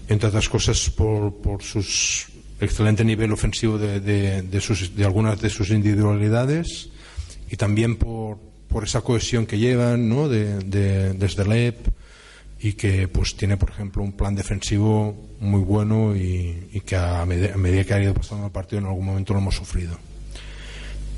[0.07, 2.27] entre otras cosas por, por sus
[2.63, 6.89] excelente nivel ofensivo de, de, sus, de algunas de sus individualidades
[7.49, 8.37] y también por,
[8.67, 10.27] por esa cohesión que llevan ¿no?
[10.27, 11.87] de, de, desde LEP
[12.59, 17.51] y que pues tiene por ejemplo un plan defensivo muy bueno y, que a, med
[17.51, 19.97] a medida que ha ido pasando el partido en algún momento lo hemos sufrido.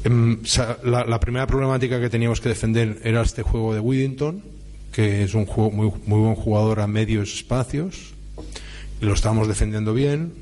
[0.04, 0.42] Em,
[0.84, 4.44] La, la primera problemática que teníamos que defender era este juego de Whittington,
[4.92, 8.14] que es un juego muy, muy buen jugador a medios espacios,
[9.02, 10.34] y lo estábamos defendiendo bien,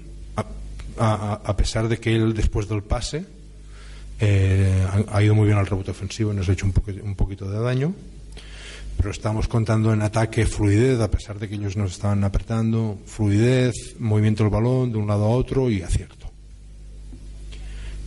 [0.98, 3.26] a, pesar de que él después del pase
[4.20, 7.60] eh, ha, ido muy bien al rebote ofensivo y nos ha hecho un poquito de
[7.60, 7.94] daño.
[8.98, 13.96] Pero estamos contando en ataque fluidez, a pesar de que ellos nos estaban apretando, fluidez,
[14.00, 16.32] movimiento del balón de un lado a otro y acierto.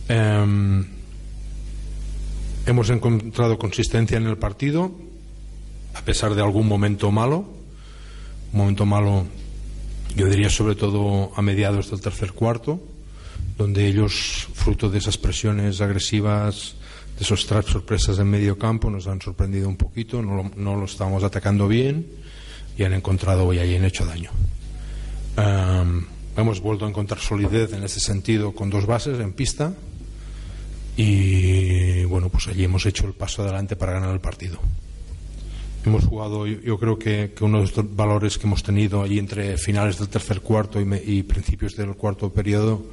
[0.07, 0.85] Em,
[2.65, 4.91] hemos encontrado consistencia en el partido,
[5.93, 7.45] a pesar de algún momento malo.
[8.53, 9.27] Un momento malo,
[10.17, 12.81] yo diría sobre todo a mediados del tercer cuarto,
[13.55, 16.75] donde ellos, fruto de esas presiones agresivas,
[17.17, 20.75] de esos traps sorpresas en medio campo, nos han sorprendido un poquito, no lo, no
[20.75, 22.07] lo estábamos atacando bien
[22.75, 24.31] y han encontrado y ahí han hecho daño.
[25.37, 26.05] Em,
[26.35, 29.75] hemos vuelto a encontrar solidez en ese sentido con dos bases en pista
[30.95, 34.59] y bueno, pues allí hemos hecho el paso adelante para ganar el partido.
[35.87, 39.19] Hemos jugado, yo, yo creo que, que uno de los valores que hemos tenido allí
[39.19, 42.85] entre finales del tercer cuarto y, me- y principios del cuarto periodo,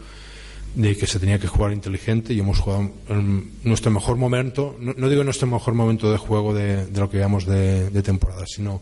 [0.74, 4.92] de que se tenía que jugar inteligente y hemos jugado en nuestro mejor momento, no,
[4.96, 8.80] no digo nuestro mejor momento de juego de, de lo que llevamos de, temporada, sino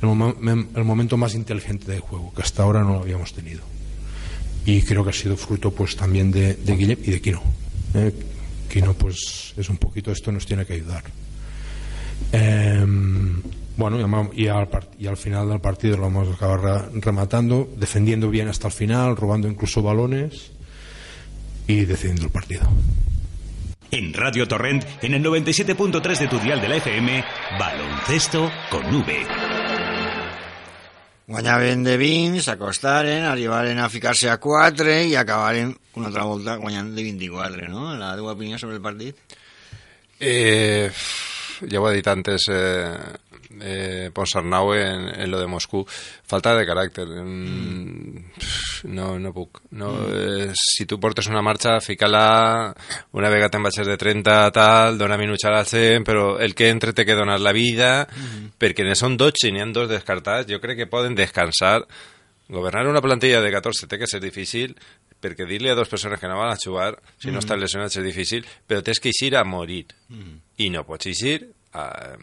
[0.00, 3.60] el, momen- el momento más inteligente de juego, que hasta ahora no lo habíamos tenido.
[4.64, 7.42] Y creo que ha sido fruto pues también de, de Guillem y de Quino.
[7.94, 8.12] ¿eh?
[8.72, 11.04] Quino pues es un poquito esto nos tiene que ayudar.
[12.32, 13.42] Em,
[13.76, 17.68] bueno, y al, par- y al final del partido lo vamos a acabar re- rematando,
[17.76, 20.50] defendiendo bien hasta el final, robando incluso balones
[21.66, 22.68] y decidiendo el partido.
[23.90, 27.24] En Radio Torrent, en el 97.3 de tu dial de la FM,
[27.58, 29.26] baloncesto con V.
[31.28, 36.92] Guanyaven de 20, s'acostaren, arribaren a ficar-se a 4 i acabaren una altra volta guanyant
[36.94, 37.96] de 24, no?
[37.98, 39.16] La teva opinió sobre el partit?
[40.20, 40.90] Eh,
[41.64, 42.92] ja ho he dit antes eh,
[43.60, 48.24] eh, Ponsarnau en, en lo de Moscú falta de caràcter mm.
[48.92, 52.74] no, no puc no, eh, si tu portes una marxa fica-la
[53.16, 56.70] una vegada te'n baixes de 30 tal, dona minuts a la gent però el que
[56.72, 58.06] entre té que donar la vida
[58.58, 61.80] perquè ne són 12 i n'hi ha dos descartats jo crec que poden descansar
[62.48, 64.76] governar una plantilla de 14 té que ser difícil
[65.20, 67.44] perquè dir-li a dues persones que no van a jugar, si no Mm.
[67.44, 69.86] estan lesionats és difícil, però tens que eixir a morir.
[70.08, 70.40] Mm.
[70.58, 72.16] I no pots eixir a,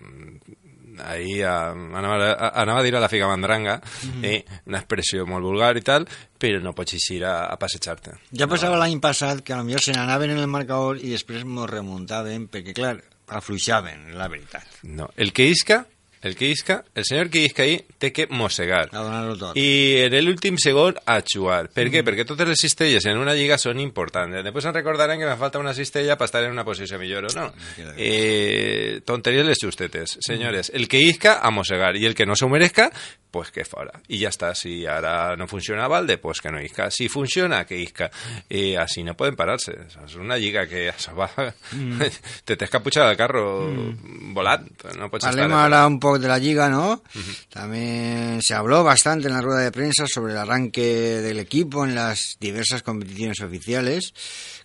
[1.05, 4.23] ahir a, anava, a, anava a dir a la figa mandranga, Mhm.
[4.25, 6.07] eh, una expressió molt vulgar i tal,
[6.39, 8.13] però no pots eixir a, a passejar-te.
[8.31, 12.47] Ja passava l'any passat que potser se n'anaven en el marcador i després mos remuntaven
[12.49, 14.65] perquè, clar, afluixaven, la veritat.
[14.83, 15.85] No, el que isca,
[16.23, 18.89] el que isca, el senyor que isca ahí té que mossegar.
[18.91, 19.57] A donar-ho tot.
[19.59, 21.67] I en l'últim segon a jugar.
[21.73, 22.01] Per què?
[22.01, 22.07] Mm.
[22.07, 24.39] Perquè totes les cistelles en una lliga són importants.
[24.43, 27.33] Després em recordaran que me falta una cistella per estar en una posició millor o
[27.35, 27.49] no.
[27.97, 30.17] Eh, tonteries les justetes.
[30.25, 31.95] Senyores, el que isca, a mossegar.
[31.97, 32.89] I el que no s'ho merezca,
[33.33, 33.97] pues que fora.
[34.13, 34.51] I ja està.
[34.53, 36.91] Si ara no funciona Valde, pues que no isca.
[36.93, 38.11] Si funciona, que isca.
[38.47, 39.73] Eh, así no pueden pararse.
[40.05, 41.31] Es una lliga que això va...
[41.73, 41.97] Mm.
[42.45, 43.43] te t'has caputxat del carro.
[43.65, 45.63] No pots Hablemos estar...
[45.63, 47.03] ahora un de la liga, ¿no?
[47.49, 50.81] También se habló bastante en la rueda de prensa sobre el arranque
[51.21, 54.13] del equipo en las diversas competiciones oficiales,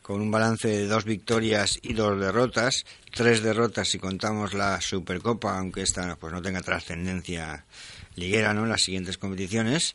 [0.03, 2.84] con un balance de dos victorias y dos derrotas,
[3.14, 7.64] tres derrotas si contamos la Supercopa, aunque esta pues no tenga trascendencia
[8.18, 8.64] liguera, ¿no?
[8.64, 9.94] En las siguientes competiciones.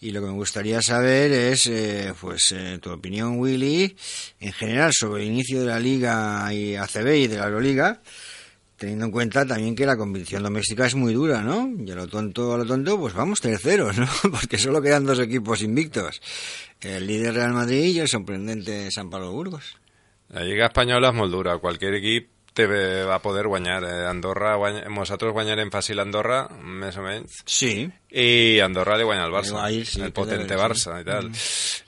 [0.00, 3.96] Y lo que me gustaría saber es, eh, pues, eh, tu opinión, Willy,
[4.40, 8.00] en general sobre el inicio de la Liga y ACB y de la Euroliga,
[8.78, 11.68] teniendo en cuenta también que la competición doméstica es muy dura, ¿no?
[11.84, 14.06] Y a lo tonto, a lo tonto, pues vamos terceros, ¿no?
[14.30, 16.22] Porque solo quedan dos equipos invictos.
[16.80, 19.76] El líder Real Madrid y el sorprendente San Pablo Burgos.
[20.28, 21.54] La Lliga Espanyola és molt dura.
[21.56, 23.84] Qualsevol equip te va a poder guanyar.
[23.84, 24.80] Eh, Andorra, guany...
[24.90, 27.42] nosaltres guanyarem fàcil Andorra, més o menys.
[27.46, 27.88] Sí.
[28.08, 31.02] I Andorra li guanya el Barça, Igual, sí, el potente de- Barça sí.
[31.02, 31.28] i tal.
[31.28, 31.34] Mm.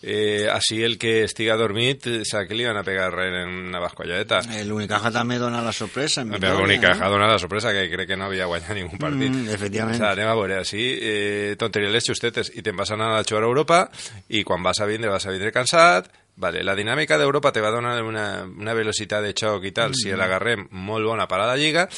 [0.03, 3.81] Eh, així el que estiga dormit sap que li van a pegar res en una
[3.81, 4.43] bascolleta.
[4.61, 6.21] El Unicaja també dona la sorpresa.
[6.21, 7.11] en Però victòria, Unicaja no?
[7.17, 9.33] dona la sorpresa que crec que no havia guanyat ningú partit.
[9.33, 9.97] Mm, efectivament.
[9.97, 13.25] O sea, anem a veure, així, eh, tonteries les justetes, i te'n vas anar a
[13.25, 13.81] jugar a Europa,
[14.29, 17.71] i quan vas a vindre, vas a vindre cansat, Vale, la dinàmica d'Europa te va
[17.71, 19.95] donar una, una velocitat de xoc i tal, Mm.
[19.95, 21.89] si l'agarrem molt bona per a la Lliga,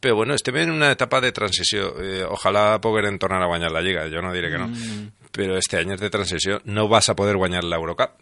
[0.00, 1.92] però bueno, estem en una etapa de transició.
[2.00, 4.68] Eh, ojalà poguerem tornar a guanyar la Lliga, jo no diré que no.
[4.68, 5.12] Mm.
[5.32, 8.18] Però este any és de transició, no vas a poder guanyar l'Eurocup.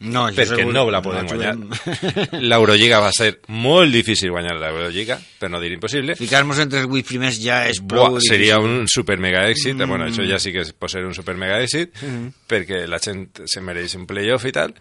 [0.00, 2.40] No, perquè no la no podem la guanyar.
[2.40, 6.16] L'Eurolliga va ser molt difícil guanyar l'Eurolliga, per no dir impossible.
[6.16, 8.80] Ficar-nos entre els vuit primers ja és Buah, prou seria difícil.
[8.80, 9.88] un super mega èxit, Mm.
[9.88, 12.32] bueno, això ja sí que pot ser un super mega èxit, Mhm.
[12.48, 14.74] perquè la gent se mereix un playoff i tal,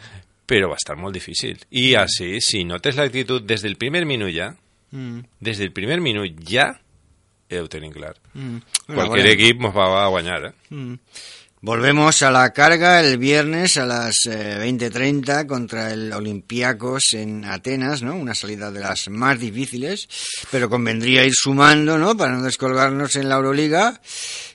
[0.48, 1.60] però va estar molt difícil.
[1.72, 4.56] I així, si no tens l'actitud des del primer minut ja,
[4.92, 5.20] Mm.
[5.40, 6.80] des del primer minut ja,
[7.52, 8.16] ho tenim clar.
[8.34, 8.58] Mm.
[8.88, 10.52] Bueno, equip va a guanyar, eh?
[10.70, 10.96] Mm.
[11.62, 18.02] Volvemos a la carga el viernes a las eh, 20:30 contra el Olympiacos en Atenas,
[18.02, 18.16] ¿no?
[18.16, 20.08] Una salida de las más difíciles,
[20.52, 22.16] pero convendría ir sumando, ¿no?
[22.16, 24.00] Para no descolgarnos en la Euroliga.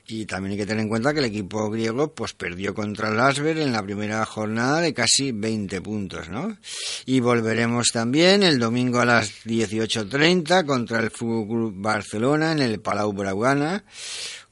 [0.07, 3.21] Y también hay que tener en cuenta que el equipo griego pues perdió contra el
[3.21, 6.57] Asber en la primera jornada de casi 20 puntos, ¿no?
[7.05, 12.81] Y volveremos también el domingo a las 18:30 contra el Fútbol Club Barcelona en el
[12.81, 13.85] Palau Blaugrana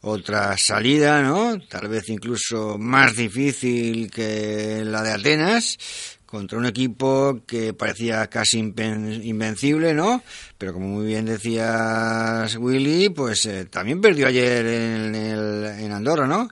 [0.03, 1.59] otra salida, ¿no?
[1.61, 5.79] Tal vez incluso más difícil que la de Atenas,
[6.27, 10.23] contra un equipo que parecía casi invencible, ¿no?
[10.59, 16.27] Pero como muy bien decías, Willy, pues eh, también perdió ayer en, el, en Andorra,
[16.27, 16.49] ¿no?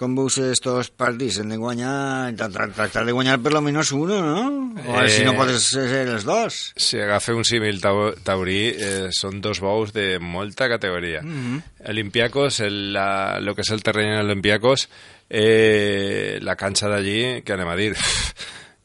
[0.00, 1.36] Com veus estos partits?
[1.42, 4.72] Hem de guanyar, tra- tractar de guanyar per lo menos uno, ¿no?
[4.88, 6.72] O ver si no Eh, podes ser els dos.
[6.74, 11.20] Si agafa un símil tau taurí, eh, són dos bous de molta categoria.
[11.20, 11.60] Mhm.
[11.92, 14.88] Olympiacos, el, la, lo que és el terreny en Olympiacos,
[15.28, 17.92] eh, la canxa d'allí, què anem a dir?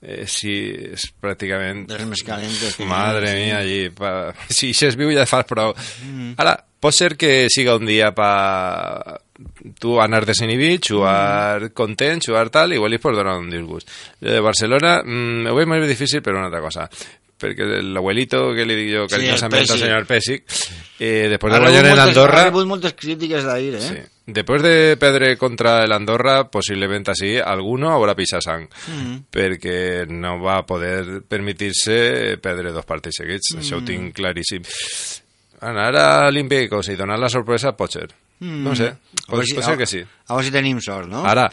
[0.05, 0.51] Eh, sí,
[0.93, 1.87] és pràcticament...
[1.89, 2.75] Les més calentes.
[2.77, 3.37] que Madre sí.
[3.39, 3.89] mia, allí.
[3.89, 4.11] Pa...
[4.53, 5.71] Si això es viu ja fas prou.
[6.05, 6.35] Mm.
[6.43, 9.17] Ara, pot ser que siga un dia pa
[9.79, 13.89] tu anar desinhibit, jugar content, jugar tal, igual li pots donar un disgust.
[14.21, 16.89] De Barcelona, mm, ho veig més difícil per una altra cosa
[17.37, 20.45] perquè l'abuelito que li dic jo Sí, cariñosamente el al senyor Pesic
[21.03, 23.81] eh, després de guanyar en Andorra Ha rebut moltes crítiques d'ahir, eh?
[23.83, 23.97] Sí.
[24.25, 29.17] Després de perdre contra el Andorra, possiblement així, alguno haurà pixat sang, Mm.
[29.29, 33.59] perquè no va poder permetir-se perdre dos partits seguits, Mm.
[33.59, 34.63] això ho tinc claríssim.
[35.59, 38.07] Anar a Olímpicos i donar la sorpresa pot ser.
[38.39, 38.63] Mm.
[38.63, 38.97] No sé, A
[39.31, 40.01] pot, si- pot ser a- que sí.
[40.27, 41.25] A veure si tenim sort, no?
[41.25, 41.51] Ara,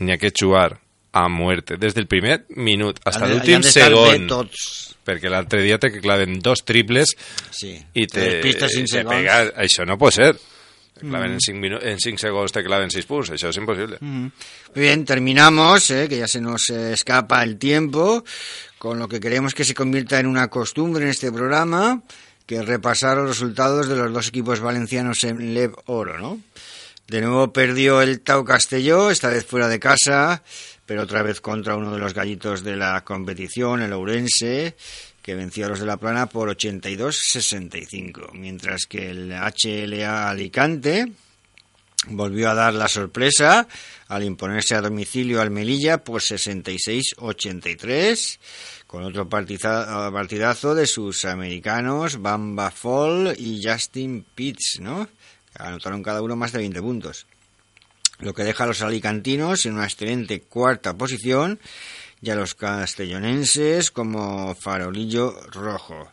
[0.00, 0.78] n'hi ha que jugar
[1.12, 4.26] a muerte, des del primer minut fins de- l'últim segon.
[4.26, 4.94] tots.
[5.08, 7.16] Perquè l'altre dia te claven dos triples
[7.50, 7.82] Sí.
[7.94, 9.54] i Te cinc te pega...
[9.56, 10.36] Això no pot ser.
[10.92, 11.34] Te claven Mm.
[11.34, 13.96] en 5 minu- en cinc segons te claven 6 punts, això és impossible.
[14.00, 14.20] Mm.
[14.74, 18.22] Muy bien, terminamos, eh, que ya se nos escapa el tiempo,
[18.78, 22.02] con lo que queremos que se convierta en una costumbre en este programa,
[22.48, 26.40] que repasar los resultados de los dos equipos valencianos en LEV Oro, ¿no?
[27.06, 30.42] De nuevo perdió el Tau Castelló, esta vez fuera de casa,
[30.86, 34.74] pero otra vez contra uno de los gallitos de la competición, el Ourense,
[35.20, 41.12] que venció a los de La Plana por 82-65, mientras que el HLA Alicante
[42.06, 43.68] volvió a dar la sorpresa
[44.06, 48.38] al imponerse a domicilio al Melilla por 66-83,
[48.88, 55.06] con otro partiza- partidazo de sus americanos Bamba Fall y Justin Pitts, ¿no?
[55.56, 57.26] Anotaron cada uno más de 20 puntos
[58.20, 61.60] lo que deja a los alicantinos en una excelente cuarta posición
[62.20, 66.10] y a los castellonenses como farolillo rojo.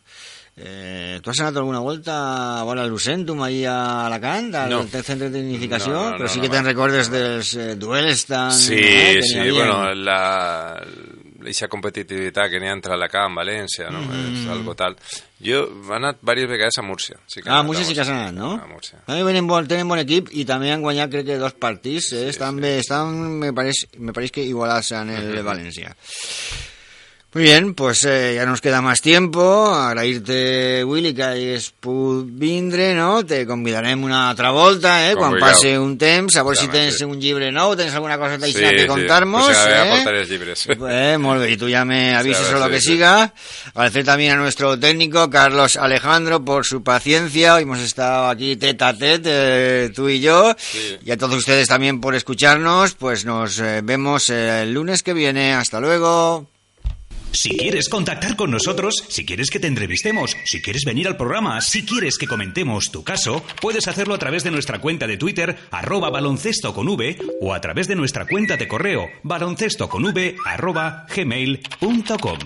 [0.57, 4.84] Eh, ¿Tú has anat alguna volta a veure el Lucentum ahí a Alacant, al No.
[4.88, 5.91] centre de tecnificació?
[5.93, 8.53] No, no, però sí que recordes dels eh, duels tan...
[8.53, 10.80] Sí, sí, bueno, la,
[11.47, 14.01] eixa competitivitat que n'hi ha entre Alacant, València, no?
[14.01, 14.41] Mhm.
[14.41, 14.97] És algo tal.
[15.45, 17.17] Jo he anat diverses vegades a Múrcia.
[17.27, 18.53] Sí que Ah, a Múrcia sí que has anat, no?
[18.53, 19.01] A Múrcia.
[19.05, 22.29] També venen bon, tenen bon equip i també han guanyat crec que dos partits, eh?
[22.29, 25.95] estan, bé, estan me, pareix, me pareix que igualats en el Valencia.
[27.36, 29.67] Muy bien, pues eh, ya nos queda más tiempo.
[29.67, 33.25] Agrairte, Willy, que put vindre, no?
[33.25, 35.15] Te convidarem una altra volta, eh?
[35.17, 35.49] Quan Convidau.
[35.49, 38.71] passe un temps, a veure si tens un llibre nou, tens alguna cosa Sí, d'això
[38.71, 39.75] que sí, contar-nos, pues eh?
[39.83, 40.23] aportaré.
[40.23, 42.91] Eh, molt bé, y tú ya me avisas Sí, a o lo que sí, sí.
[42.93, 43.33] siga.
[43.73, 47.55] Agradecer también a nuestro técnico, Carlos Alejandro, por su paciencia.
[47.55, 50.55] Hoy hemos estado aquí tete a tete, eh, tú y yo.
[51.03, 52.93] Y a todos ustedes también por escucharnos.
[52.93, 55.53] Pues nos eh, vemos el lunes que viene.
[55.53, 56.55] Hasta luego.
[57.36, 61.59] Si quieres contactar con nosotros, si quieres que te entrevistemos, si quieres venir al programa,
[61.59, 65.57] si quieres que comentemos tu caso, puedes hacerlo a través de nuestra cuenta de Twitter,
[65.69, 70.38] arroba baloncesto con V, o a través de nuestra cuenta de correo, baloncesto con V,
[70.45, 72.39] arroba gmail.com.